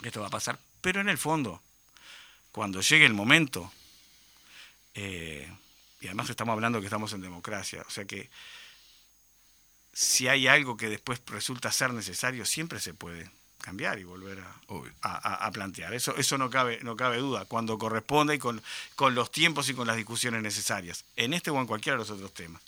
[0.03, 1.61] esto va a pasar, pero en el fondo,
[2.55, 3.69] cuando llegue el momento,
[4.93, 5.45] eh,
[5.99, 8.29] y además estamos hablando que estamos en democracia, o sea que
[9.91, 13.29] si hay algo que después resulta ser necesario, siempre se puede
[13.59, 14.41] cambiar y volver
[15.01, 15.93] a, a, plantear.
[15.93, 18.61] Eso, eso no, cabe, no cabe duda, cuando corresponda y con,
[18.95, 22.09] con los tiempos y con las discusiones necesarias, en este o en cualquiera de los
[22.09, 22.61] otros temas.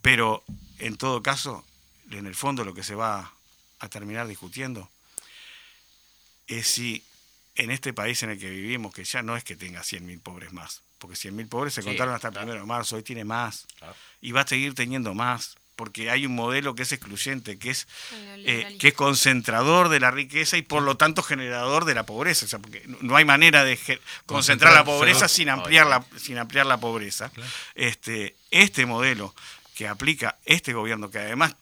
[0.00, 0.42] Pero
[0.78, 1.64] en todo caso,
[2.10, 3.32] en el fondo lo que se va
[3.78, 4.90] a terminar discutiendo
[6.48, 7.04] es si
[7.54, 10.52] en este país en el que vivimos, que ya no es que tenga 100.000 pobres
[10.52, 13.66] más, porque 100.000 pobres se contaron hasta el primero de marzo, hoy tiene más,
[14.20, 17.88] y va a seguir teniendo más, porque hay un modelo que es excluyente, que es,
[18.36, 22.44] eh, que es concentrador de la riqueza y por lo tanto generador de la pobreza.
[22.44, 23.78] O sea, porque no hay manera de
[24.26, 27.32] concentrar la pobreza sin ampliar la, sin ampliar la pobreza.
[27.74, 29.34] Este, este modelo
[29.74, 31.56] que aplica este gobierno, que además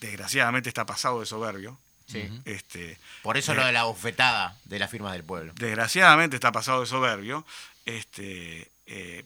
[0.00, 1.78] desgraciadamente está pasado de soberbio,
[2.44, 5.52] este, Por eso lo de la bofetada de las firmas del pueblo.
[5.56, 7.44] Desgraciadamente está pasado de soberbio.
[7.84, 9.24] Este, eh,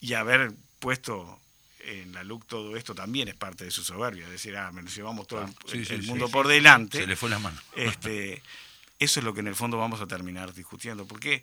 [0.00, 1.40] y haber puesto
[1.80, 4.24] en la LUC todo esto también es parte de su soberbia.
[4.24, 6.98] Es decir, ah, nos llevamos todo el, mundo por delante.
[6.98, 7.58] Se le fue la mano.
[7.74, 8.42] Este,
[8.98, 11.06] eso es lo que en el fondo vamos a terminar discutiendo.
[11.06, 11.42] Porque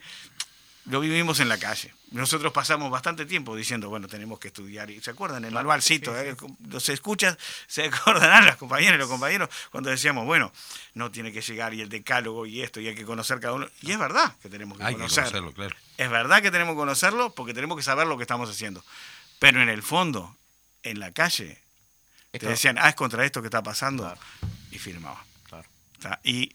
[0.86, 1.93] lo vivimos en la calle.
[2.11, 4.89] Nosotros pasamos bastante tiempo diciendo, bueno, tenemos que estudiar.
[5.01, 5.45] ¿Se acuerdan?
[5.45, 6.36] El manualcito, eh,
[6.67, 10.51] los escuchas, se acordarán las compañeras y los compañeros cuando decíamos, bueno,
[10.93, 13.67] no tiene que llegar y el decálogo y esto, y hay que conocer cada uno.
[13.81, 15.53] Y es verdad que tenemos que conocerlo.
[15.53, 15.75] claro.
[15.97, 18.84] Es verdad que tenemos que conocerlo porque tenemos que saber lo que estamos haciendo.
[19.39, 20.36] Pero en el fondo,
[20.84, 21.61] en la calle,
[22.31, 24.11] te decían, ah, es contra esto que está pasando,
[24.71, 25.23] y firmaba.
[26.23, 26.53] y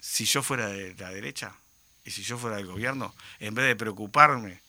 [0.00, 1.54] si yo fuera de la derecha,
[2.04, 4.60] y si yo fuera del gobierno, en vez de preocuparme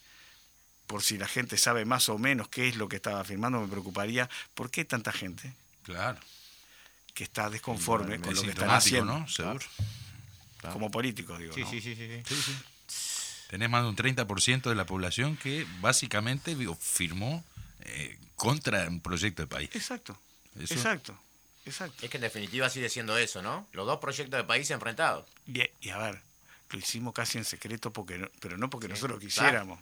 [0.87, 3.67] por si la gente sabe más o menos qué es lo que estaba firmando, me
[3.67, 5.53] preocuparía por qué tanta gente
[5.83, 6.19] claro.
[7.13, 9.19] que está desconforme con lo que están haciendo.
[9.19, 9.27] ¿no?
[9.27, 9.65] Seguro.
[10.71, 11.53] Como político, digo.
[11.53, 12.55] Sí, sí, sí, sí,
[13.49, 17.43] Tenés más de un 30% de la población que básicamente firmó
[17.81, 19.69] eh, contra un proyecto de país.
[19.73, 20.17] Exacto.
[20.59, 21.17] Exacto.
[21.65, 22.05] Exacto.
[22.05, 23.67] Es que en definitiva sigue siendo eso, ¿no?
[23.73, 25.25] Los dos proyectos de país enfrentados.
[25.45, 26.21] y a ver,
[26.73, 29.79] lo hicimos casi en secreto, porque pero no porque nosotros quisiéramos.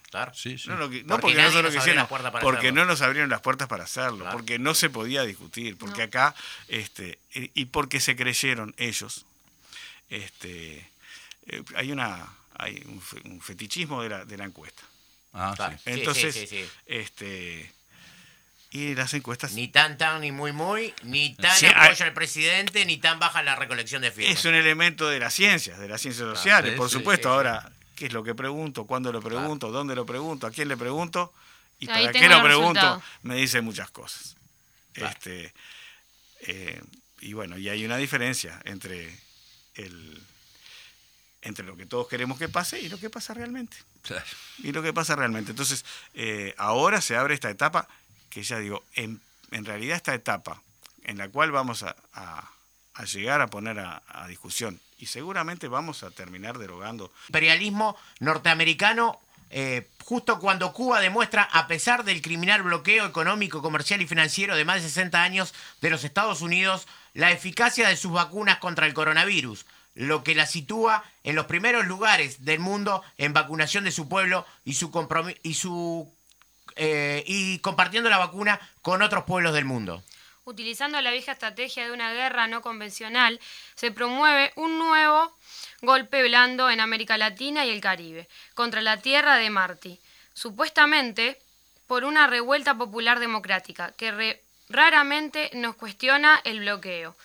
[1.05, 2.11] No, porque, nosotros quisiéramos,
[2.41, 6.35] porque no nos abrieron las puertas para hacerlo, porque no se podía discutir, porque acá,
[6.67, 9.25] este, y porque se creyeron ellos,
[10.09, 10.89] este,
[11.47, 14.83] eh, hay una hay un, fetichismo de la, de la encuesta.
[15.33, 16.53] Ah, Entonces,
[16.85, 17.71] este
[18.71, 19.51] y las encuestas.
[19.51, 23.55] Ni tan tan ni muy muy, ni tan apoyo al presidente, ni tan baja la
[23.55, 24.39] recolección de firmas.
[24.39, 27.29] Es un elemento de las ciencias, de las ciencias sociales, por supuesto.
[27.29, 28.85] Ahora, ¿qué es lo que pregunto?
[28.85, 29.71] ¿Cuándo lo pregunto?
[29.71, 30.47] ¿Dónde lo pregunto?
[30.47, 31.33] ¿A quién le pregunto?
[31.79, 34.37] Y para qué lo pregunto, me dice muchas cosas.
[34.93, 35.53] Este,
[36.41, 36.81] eh,
[37.19, 39.15] y bueno, y hay una diferencia entre
[39.75, 40.21] el
[41.43, 43.75] entre lo que todos queremos que pase y lo que pasa realmente.
[44.59, 45.51] Y lo que pasa realmente.
[45.51, 47.87] Entonces, eh, ahora se abre esta etapa
[48.31, 49.21] que ya digo, en,
[49.51, 50.61] realidad esta etapa
[51.03, 51.95] en la cual vamos a,
[53.05, 57.11] llegar a poner a, discusión y seguramente vamos a terminar derogando.
[57.27, 59.19] Imperialismo norteamericano,
[59.49, 64.65] eh, justo cuando Cuba demuestra, a pesar del criminal bloqueo económico, comercial y financiero de
[64.65, 68.93] más de 60 años de los Estados Unidos, la eficacia de sus vacunas contra el
[68.93, 74.07] coronavirus, lo que la sitúa en los primeros lugares del mundo en vacunación de su
[74.07, 74.89] pueblo y su,
[75.43, 76.13] y su
[76.75, 80.03] eh, y compartiendo la vacuna con otros pueblos del mundo.
[80.43, 83.39] Utilizando la vieja estrategia de una guerra no convencional,
[83.75, 85.37] se promueve un nuevo
[85.81, 89.99] golpe blando en América Latina y el Caribe, contra la tierra de Martí,
[90.33, 91.39] supuestamente
[91.87, 97.15] por una revuelta popular democrática que raramente nos cuestiona el bloqueo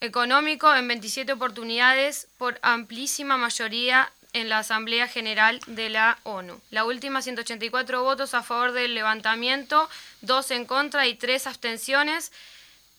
[0.00, 6.60] económico en 27 oportunidades por amplísima mayoría en la Asamblea General de la ONU.
[6.70, 9.88] La última 184 votos a favor del levantamiento,
[10.20, 12.32] dos en contra y tres abstenciones,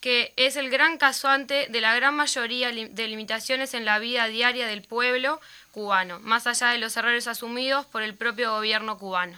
[0.01, 4.67] que es el gran casuante de la gran mayoría de limitaciones en la vida diaria
[4.67, 5.39] del pueblo
[5.71, 9.37] cubano, más allá de los errores asumidos por el propio gobierno cubano.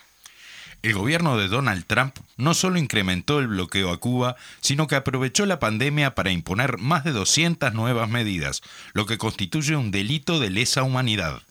[0.82, 5.46] El gobierno de Donald Trump no solo incrementó el bloqueo a Cuba, sino que aprovechó
[5.46, 8.62] la pandemia para imponer más de 200 nuevas medidas,
[8.94, 11.42] lo que constituye un delito de lesa humanidad.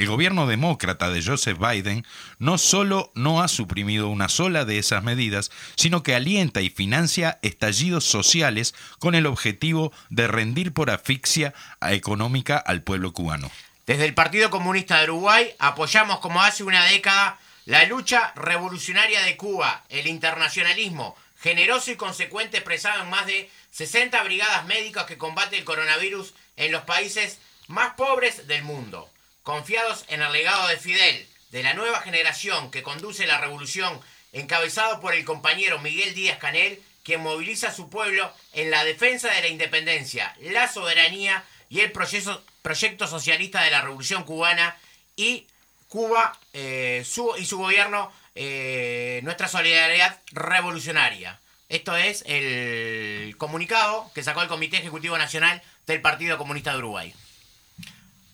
[0.00, 2.06] El gobierno demócrata de Joseph Biden
[2.38, 7.38] no solo no ha suprimido una sola de esas medidas, sino que alienta y financia
[7.42, 13.50] estallidos sociales con el objetivo de rendir por asfixia económica al pueblo cubano.
[13.86, 19.36] Desde el Partido Comunista de Uruguay apoyamos como hace una década la lucha revolucionaria de
[19.36, 25.58] Cuba, el internacionalismo generoso y consecuente expresado en más de 60 brigadas médicas que combaten
[25.58, 27.38] el coronavirus en los países
[27.68, 29.10] más pobres del mundo
[29.42, 34.00] confiados en el legado de Fidel, de la nueva generación que conduce la revolución,
[34.32, 39.32] encabezado por el compañero Miguel Díaz Canel, quien moviliza a su pueblo en la defensa
[39.32, 44.76] de la independencia, la soberanía y el proyecto socialista de la revolución cubana
[45.16, 45.46] y
[45.88, 51.40] Cuba eh, su, y su gobierno, eh, nuestra solidaridad revolucionaria.
[51.68, 57.14] Esto es el comunicado que sacó el Comité Ejecutivo Nacional del Partido Comunista de Uruguay.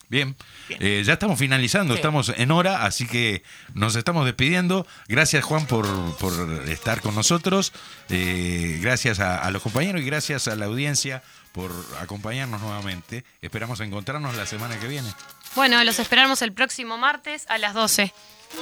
[0.08, 0.36] Bien,
[0.68, 3.42] eh, ya estamos finalizando, estamos en hora, así que
[3.74, 4.86] nos estamos despidiendo.
[5.08, 5.86] Gracias Juan por,
[6.18, 6.32] por
[6.68, 7.72] estar con nosotros,
[8.08, 13.24] eh, gracias a, los compañeros y gracias a la audiencia por acompañarnos nuevamente.
[13.42, 15.08] Esperamos encontrarnos la semana que viene.
[15.54, 18.12] Bueno, los esperamos el próximo martes a las 12.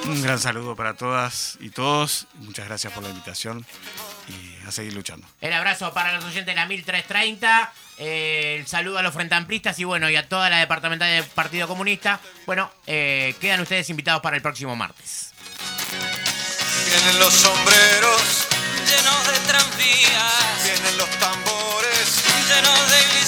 [0.05, 2.27] Un gran saludo para todas y todos.
[2.35, 3.65] Muchas gracias por la invitación
[4.27, 5.27] y a seguir luchando.
[5.41, 7.73] El abrazo para los oyentes de la 1330.
[7.97, 11.67] Eh, el saludo a los frentamplistas y bueno, y a toda la departamental del Partido
[11.67, 12.19] Comunista.
[12.45, 15.31] Bueno, eh, quedan ustedes invitados para el próximo martes.
[16.89, 18.47] Vienen los sombreros
[18.85, 20.63] llenos de tranvías.
[20.63, 23.24] Vienen los tambores llenos de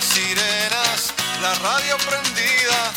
[0.00, 2.92] las sirenas, la radio prendida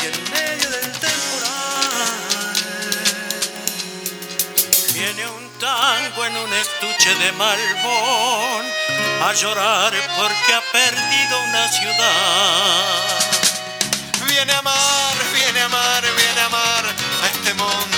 [0.00, 2.54] y en medio del temporal.
[4.94, 8.64] Viene un tango en un estuche de malbón
[9.24, 13.18] a llorar porque ha perdido una ciudad.
[14.26, 16.84] Viene a amar, viene a amar, viene a amar
[17.22, 17.97] a este monte